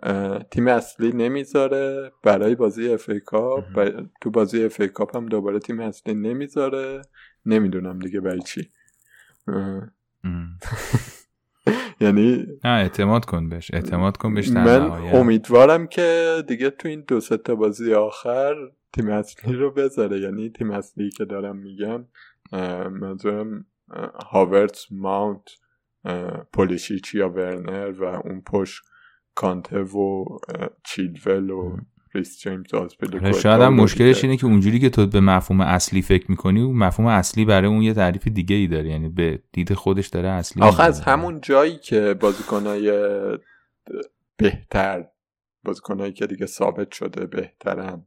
[0.51, 3.91] تیم اصلی نمی‌ذاره برای بازی FA Cup.
[4.21, 7.03] تو بازی FA Cup هم دوباره تیم اصلی نمی‌ذاره.
[7.47, 8.71] نمی‌دونم دیگه برای چی.
[12.01, 13.71] یعنی نه اعتماد کن بهش.
[13.75, 18.55] اعتماد کن بهش من امیدوارم که دیگه تو این دو تا بازی آخر
[18.93, 20.21] تیم اصلی رو بذاره.
[20.21, 22.05] یعنی تیم اصلی که دارم میگم
[22.91, 23.67] منظورم
[24.31, 25.49] هاورتس ماونت
[26.53, 28.83] پولیشیچ یا ورنر و اون پشت
[29.35, 30.25] کانته و
[30.85, 31.77] چیلول و
[32.15, 36.31] ریس جیمز آره، شاید هم مشکلش اینه که اونجوری که تو به مفهوم اصلی فکر
[36.31, 38.89] می‌کنی اون مفهوم اصلی برای اون یه تعریف دیگه ای داره.
[38.89, 42.93] یعنی به دید خودش داره اصلی آخه از همون جایی که بازیکنای
[44.37, 45.05] بهتر
[45.65, 48.07] بازیکنایی که دیگه ثابت شده بهترن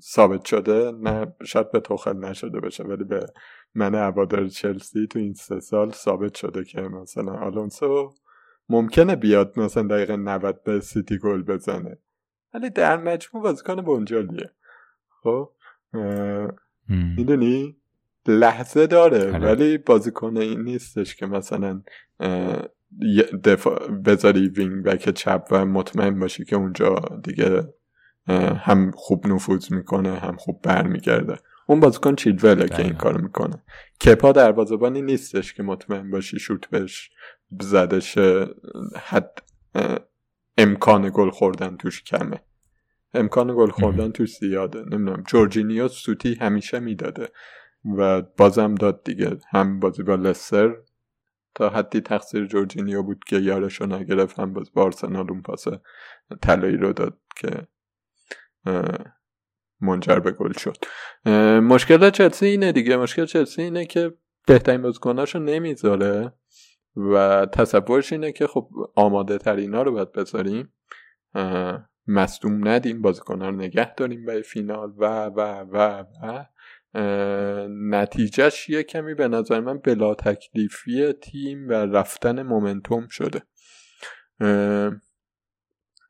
[0.00, 3.26] ثابت شده نه شاید به توخل نشده باشه ولی به
[3.74, 8.14] من هوادار چلسی تو این سه سال ثابت شده که مثلا آلونسو
[8.68, 11.98] ممکنه بیاد مثلا دقیقه 90 به سیتی گل بزنه.
[12.54, 14.50] ولی در مجموع بازیکن بنجالیه
[15.22, 15.50] خب
[16.88, 17.76] می‌دونی؟
[18.28, 19.38] لحظه داره آره.
[19.38, 21.82] ولی بازیکن این نیستش که مثلا
[23.44, 27.74] دفاع بذاری wing back چپ و مطمئن باشی که اونجا دیگه
[28.28, 31.38] هم خوب نفوذ می‌کنه هم خوب برمیگرده.
[31.66, 33.62] اون بازیکن چیلوله که این کار می‌کنه.
[34.04, 37.10] کپا دروازه بانی نیستش که مطمئن باشی شوت بهش
[37.60, 38.18] زدش
[38.96, 39.42] حد
[40.58, 42.40] امکان گل خوردن توش کمه.
[43.14, 44.80] امکان گل خوردن توش زیاده.
[44.80, 47.28] نمی‌دونم جورجینیو سوتی همیشه می‌داده
[47.98, 49.38] و بازم داد دیگه.
[49.50, 50.76] هم بازی با لسر
[51.54, 55.64] تا حدی تقصیر جورجینیو بود که یارشو نگرفت هم باز بارسنال اون پاس
[56.42, 57.50] طلایی رو داد که
[59.80, 60.76] منجر به گل شد.
[61.60, 62.96] مشکل چلسی اینه دیگه.
[62.96, 64.14] مشکل چلسی اینه که
[64.46, 66.32] بهترین بازیکناشو نمی‌ذاره
[66.96, 70.72] و تصورش اینه که خب آماده ترینا رو باید بذاریم.
[72.06, 74.92] مصدوم ندیم بازیکن رو نگه داریم برای فینال.
[74.98, 75.40] و و
[75.72, 76.44] و و.
[77.68, 83.42] نتیجهش یه کمی به نظر من بلا تکلیفی تیم و رفتن مومنتوم شده.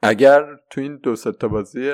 [0.03, 1.91] اگر تو این دو تا بازی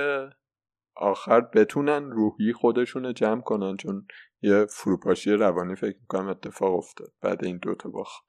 [0.96, 4.06] آخر بتونن روحی خودشون جمع کنن چون
[4.42, 8.24] یه فروپاشی روانی فکر می‌کنم اتفاق افتاد بعد این دوتا باخت.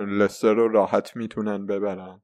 [0.00, 2.20] لستر رو راحت می‌تونن ببرن.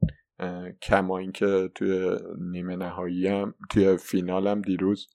[0.83, 2.17] کما اینکه توی
[2.51, 5.09] نیمه نهایی هم توی فینال هم دیروز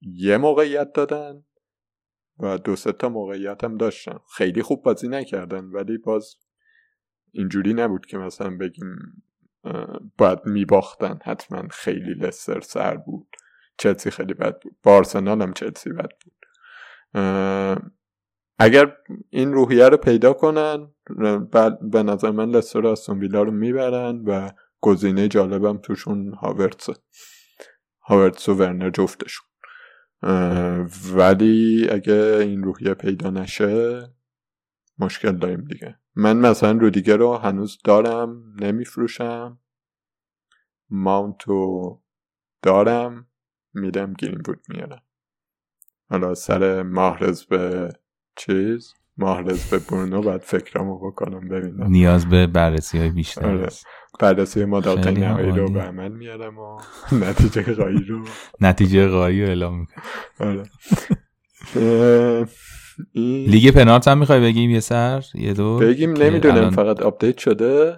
[0.00, 1.44] یه موقعیت دادن
[2.38, 4.18] و دو سه تا موقعیت هم داشتن.
[4.36, 6.36] خیلی خوب بازی نکردن ولی باز
[7.32, 8.86] اینجوری نبود که مثلا بگیم
[10.18, 11.18] باید میباختن.
[11.24, 13.36] حتما خیلی لستر سر بود.
[13.78, 14.76] چلسی خیلی بد بود.
[14.82, 16.46] با آرسنال هم چلسی بد بود.
[18.58, 18.96] اگر
[19.30, 20.94] این روحیه رو پیدا کنن
[21.90, 24.50] به نظر من لستر استون ویلا رو می‌برن و
[24.80, 26.88] گزینه جالبم توشون هاورتس
[28.02, 29.46] هاورتس و ورنر جفتشون.
[31.14, 34.08] ولی اگه این روحیه پیدا نشه
[34.98, 35.99] مشکل داریم دیگه.
[36.14, 39.58] من مثلا رو دیگه رو هنوز دارم نمیفروشم.
[40.90, 42.00] ماونتو
[42.62, 43.26] دارم
[43.74, 45.02] میدم گیریم بود میارم
[46.10, 47.88] حالا سر ماهرز به
[48.36, 51.86] چیز؟ ماهرز به برونو باید فکرمو بکنم ببینم.
[51.86, 53.68] نیاز به بررسی های بیشتر آره.
[54.20, 56.80] بررسی مداقه نهایی رو به عمل میارم و
[57.24, 58.24] نتیجه قایی رو.
[58.60, 60.02] نتیجه قایی رو اعلام می‌کنم.
[60.40, 60.62] آره.
[63.46, 67.96] لیگ پنارت هم می‌خوای بگیم یه سر؟ یه دو؟ بگیم نمی‌دونم فقط آپدیت شده.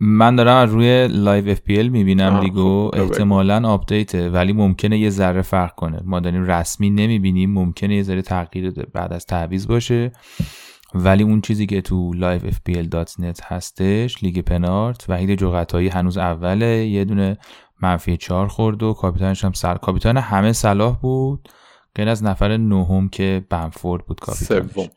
[0.00, 2.90] من دارم از روی لایو اف پی ال می‌بینم لیگو.
[2.94, 6.00] خب، احتمالا آپدیته ولی ممکنه یه ذره فرق کنه.
[6.04, 10.12] ما داریم رسمی نمی‌بینیم ممکنه یه ذره تغییر بعد از تعویض باشه.
[10.94, 17.38] ولی اون چیزی که تو livefpl.net هستش لیگ پنارت وحید جغتایی هنوز اوله یه دونه
[17.82, 21.48] منفی چهار خورد و کاپیتانش هم سر کاپیتان همه صلاح بود.
[21.94, 24.70] غیر از نفر نهم که بنفورد بود کاپیتانش.
[24.70, 24.88] سوم.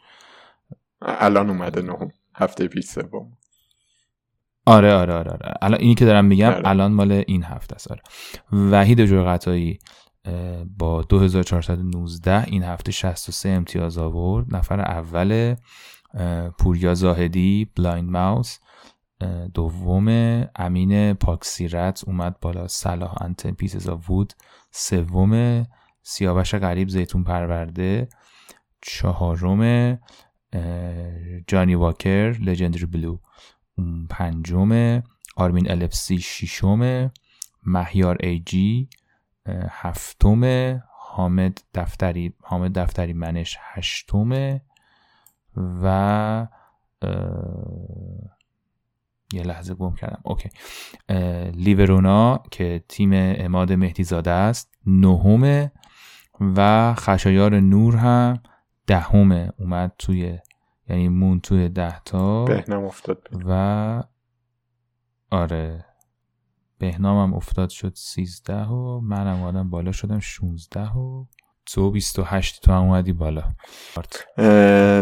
[1.01, 2.11] الان اومده نهم.
[2.35, 3.37] هفته پیش سوم.
[4.65, 5.53] آره آره آره, آره.
[5.61, 6.67] الان اینی که دارم میگم آره.
[6.67, 7.91] الان مال این هفته است.
[7.91, 8.01] آره.
[8.71, 9.79] وحید جرقتایی
[10.77, 14.55] با 2419 این هفته 63 امتیاز آورد.
[14.55, 15.55] نفر اول
[16.59, 18.59] پوریا زاهدی بلایند ماوس.
[19.53, 20.07] دوم
[20.55, 22.67] امین پاکسیرت اومد بالا.
[22.67, 24.33] صلاح انتن پیسز وود.
[24.71, 25.65] سوم
[26.03, 28.07] سیاوش غریب زیتون پرورده.
[28.81, 29.99] چهارم
[31.47, 33.17] جانی واکر لژندری بلو.
[34.09, 35.01] پنجم
[35.35, 37.11] آرمین الفسی ششم
[37.65, 38.89] مهیار ایجی
[39.69, 40.43] هفتم
[40.97, 44.59] حامد دفتری حامد دفتری منش هشتم.
[45.57, 46.47] و
[49.33, 50.21] یه لحظه گم کردم.
[50.23, 50.49] اوکی.
[51.51, 54.77] لیورونا که تیم اماد مهدی زاده است.
[54.85, 55.71] نهم
[56.39, 58.39] و خشایار نور هم
[58.87, 60.39] دهم اومد توی
[60.89, 62.45] یعنی مون توی ده تا.
[62.45, 64.03] بهنام افتاد و
[65.31, 65.85] آره
[66.77, 71.25] بهنام هم افتاد شد سیزده و منم اومدم بالا شدم شونزده و
[71.65, 73.43] تو بیست و هشت تو هم اومدی بالا.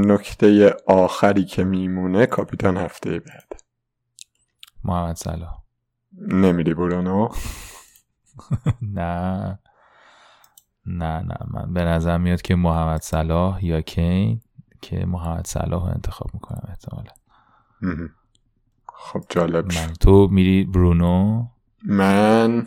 [0.05, 3.61] نکته آخری که میمونه کاپیتان هفته بعد.
[4.83, 5.63] محمد صلاح.
[6.17, 7.29] نمیری برونو؟
[8.81, 9.59] نه.
[10.85, 14.41] نه نه من به نظر میاد که محمد صلاح یا کین
[14.81, 17.11] که محمد صلاح انتخاب می‌کنم احتمالا.
[18.87, 21.45] خب جالب من تو میری برونو؟
[21.83, 22.65] من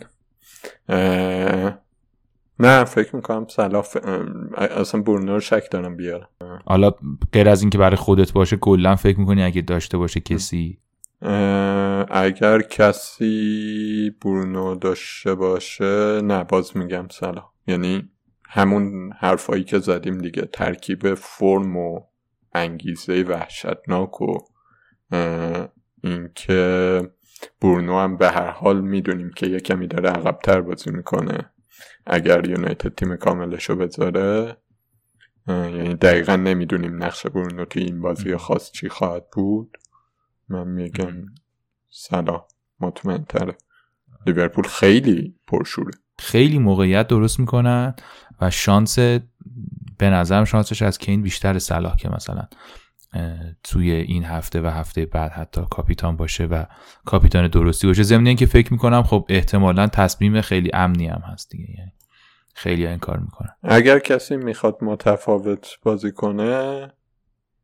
[2.59, 3.97] نه فکر می‌کنم صلاح ف...
[4.57, 6.29] اصلا برونو رو شک دارم بیارم.
[6.65, 6.91] حالا
[7.33, 10.79] غیر از اینکه برای خودت باشه کلا فکر می‌کنی اگه داشته باشه کسی؟
[12.09, 17.54] اگر کسی برونو داشته باشه نه باز میگم صلاح.
[17.67, 18.09] یعنی
[18.49, 22.01] همون حرفایی که زدیم دیگه ترکیب فرم و
[22.53, 24.37] انگیزه وحشتناک و
[26.03, 27.01] اینکه
[27.61, 31.51] برونو هم به هر حال می‌دونیم که یه کمی داره عقبتر بازی می‌کنه.
[32.05, 34.57] اگر یونایتد تیم کاملش رو بذاره
[35.47, 39.77] یعنی دقیقا نمی‌دونیم نقش برونو توی این بازی خاص چی خواهد بود.
[40.49, 41.13] من میگم
[41.89, 42.43] سلام
[42.79, 43.57] مطمئن تره
[44.25, 45.91] لیورپول خیلی پرشوره.
[46.19, 47.95] خیلی موقعیت درست می‌کنن
[48.41, 48.99] و شانس
[49.97, 52.47] به نظرم شانسش از کین بیشتر صلاح که مثلا
[53.63, 56.65] توی این هفته و هفته بعد حتی کاپیتان باشه و
[57.05, 58.03] کاپیتان درستی باشه.
[58.03, 61.91] ضمن که فکر می‌کنم خب احتمالا تصمیم خیلی امنی هم هست دیگه یعنی
[62.53, 63.49] خیلی این کار می‌کنن.
[63.63, 66.87] اگر کسی می‌خواد متفاوت بازی کنه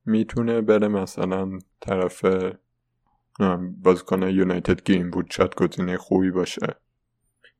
[0.05, 2.25] می‌تونه بره مثلا طرف
[3.83, 6.67] بازیکن یونایتد گیم بود شاید گزینه خوبی باشه.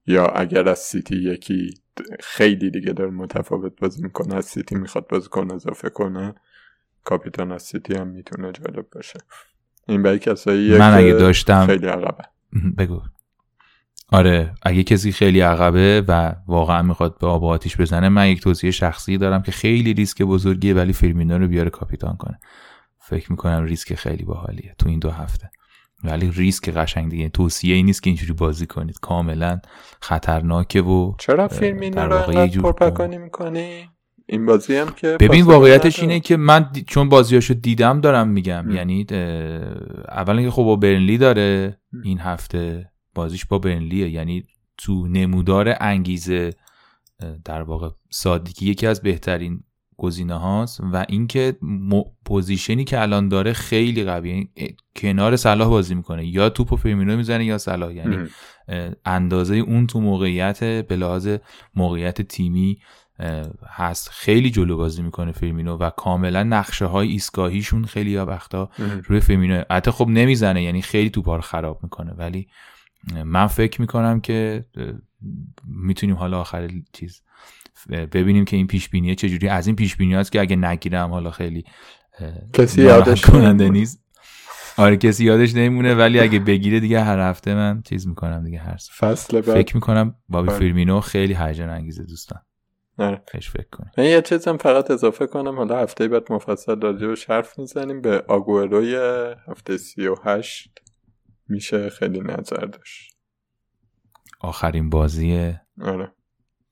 [0.07, 1.73] یا اگر از سیتی یکی
[2.19, 6.35] خیلی دیگه داره متفاوت بازی می‌کنه از سیتی می‌خواد بازیکن اضافه کنه
[7.03, 9.19] کاپیتان از سیتی هم می‌تونه جالب باشه.
[9.87, 12.23] این برای کسایی من اگه داشتم خیلی عقبه.
[12.77, 13.01] بگو.
[14.11, 18.71] آره اگه کسی خیلی عقبه و واقعا می‌خواد به آب آتیش بزنه من یک توصیه
[18.71, 22.39] شخصی دارم که خیلی ریسک بزرگیه ولی فیرمینو رو بیاره کاپیتان کنه.
[22.99, 25.51] فکر می‌کنم ریسک خیلی باحالیه تو این دو هفته.
[26.03, 27.29] ولی ریسک قشنگ دیگه.
[27.29, 28.99] توصیه ای نیست که اینجوری بازی کنید.
[28.99, 29.59] کاملا
[30.01, 33.89] خطرناکه و چرا فیرمینو رو پرپکانی می‌کنی؟
[34.25, 36.81] این بازی هم که ببین واقعیتش اینه که من دی...
[36.81, 38.65] چون بازیاشو دیدم دارم میگم.
[38.67, 38.71] م.
[38.71, 39.05] یعنی
[40.07, 42.91] اولا که خب با برنلی داره این هفته.
[43.15, 44.09] بازیش با برنلیه.
[44.09, 44.43] یعنی
[44.77, 46.49] تو نمودار انگیزه
[47.45, 49.63] در واقع سادگی یکی از بهترین
[50.01, 52.01] گزینه هاست و اینکه م...
[52.25, 54.33] position ی که الان داره خیلی قویه.
[54.33, 54.49] یعنی
[54.95, 56.27] کنار صلاح بازی می‌کنه.
[56.27, 57.93] یا توپو فیرمینو می‌زنه یا صلاح.
[57.93, 58.17] یعنی
[59.05, 61.37] اندازه اون تو موقعیت به لحاظ
[61.75, 62.79] موقعیت تیمی
[63.67, 64.09] هست.
[64.09, 68.69] خیلی جلو بازی می‌کنه فیرمینو و کاملا نقشه های ایستگاهیشون خیلی یا وقتا
[69.05, 69.63] روی فیرمینو.
[69.71, 70.63] حتی خب نمی‌زنه.
[70.63, 72.11] یعنی خیلی توپا خراب می‌کنه.
[72.11, 72.47] ولی
[73.25, 74.65] من فکر می‌کنم که
[75.67, 77.21] می‌تونیم حالا آخر چیز
[77.89, 81.63] ببینیم که این پیش بینیه چجوری از این پیش بینی که اگه نگیرم حالا خیلی
[82.53, 84.03] کسی یادش کننده نیست.
[84.77, 88.77] آره کسی یادش نمیمونه ولی اگه بگیره دیگه هر هفته من چیز می‌کنم دیگه هر
[88.97, 89.55] فصل بعد.
[89.55, 90.59] فکر می‌کنم بابی آره.
[90.59, 92.41] فیرمینو خیلی هیجان انگیزه دوستان.
[92.97, 93.21] آره.
[93.31, 97.59] فکر کنیم من یه چیزم فقط اضافه کنم حالا هفته بعد مفصل راجع به حرف
[97.59, 98.01] می‌زنیم.
[98.01, 98.95] به آگوروی
[99.47, 100.79] هفته سی و هشت
[101.47, 103.17] میشه خیلی نظر داشت.
[104.39, 106.11] آخرین بازی آره.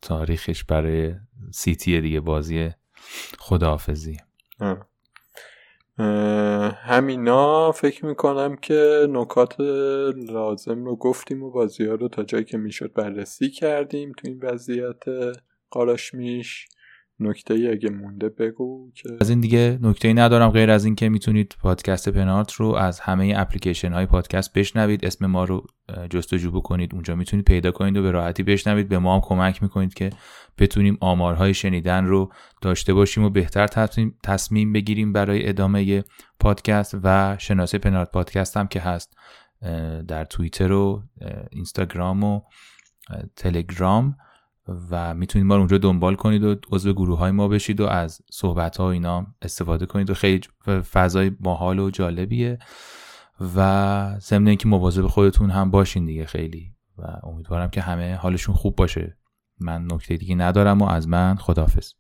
[0.02, 1.16] تاریخش برای
[1.52, 2.70] سیتی دیگه بازی
[3.40, 4.18] خداحافظی.
[6.74, 9.60] همینا فکر می‌کنم که نکات
[10.16, 14.40] لازم رو گفتیم و بازی ها رو تا جایی که می‌شد بررسی کردیم تو این
[14.44, 15.04] وضعیت
[15.72, 16.68] قاراش میش
[17.22, 21.10] نکته ای اگه مونده بگو که از این دیگه نکته ای ندارم غیر از اینکه
[21.10, 25.06] می‌تونید پادکست پنارت رو از همه اپلیکیشن های پادکست بشنوید.
[25.06, 25.66] اسم ما رو
[26.10, 26.94] جستجو بکنید.
[26.94, 28.90] اونجا می‌تونید پیدا کنید و به راحتی بشنوید.
[28.90, 30.10] به ما هم کمک می‌کنید که
[30.58, 33.68] بتونیم آمارهای شنیدن رو داشته باشیم و بهتر
[34.24, 36.04] تصمیم, بگیریم برای ادامه
[36.40, 39.18] پادکست و شناسه پنارت پادکست هم که هست
[40.08, 41.04] در توییتر و
[41.52, 42.42] اینستاگرام و
[43.36, 44.16] تلگرام.
[44.92, 48.22] و می‌تونید ما رو اونجا دنبال کنید و عضو گروه های ما بشید و از
[48.32, 50.42] صحبت ها اینا استفاده کنید و خیلی
[50.92, 52.60] فضای باحال و جالبیه
[53.56, 58.76] و ضمن اینکه مواظب خودتون هم باشین دیگه خیلی و امیدوارم که همه حالشون خوب
[58.76, 59.18] باشه.
[59.60, 61.94] من نکته دیگه ندارم و از من خدافز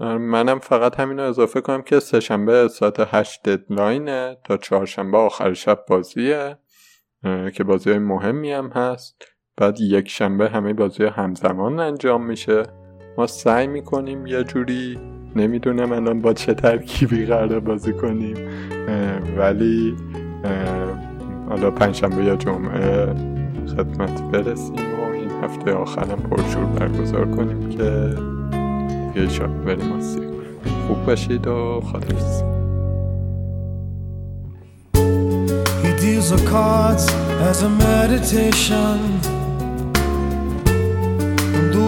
[0.00, 5.84] منم فقط همین رو اضافه کنم که سهشنبه ساعت هشت ددلاینه تا چهارشنبه آخر شب
[5.88, 6.58] بازیه
[7.54, 9.35] که بازی مهمی هم هست.
[9.60, 12.62] بعد یک شنبه همه بازی همزمان انجام میشه.
[13.18, 14.98] ما سعی می‌کنیم یه جوری
[15.36, 18.36] نمی‌دونم الان با چه ترکیبی قرار بازی کنیم
[19.36, 19.96] ولی
[21.48, 23.06] حالا پنجشنبه یا جمعه
[23.76, 28.14] خدمت برسیم و این هفته آخرم پرشور برگزار کنیم که
[29.20, 30.22] یه شب بریم آسیب
[30.86, 32.42] خوب باشید و خدافز
[35.82, 37.06] He deals the cards
[37.50, 37.60] as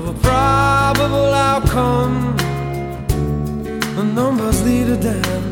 [0.00, 2.36] of a probable outcome.
[3.96, 5.49] The numbers lead a dance.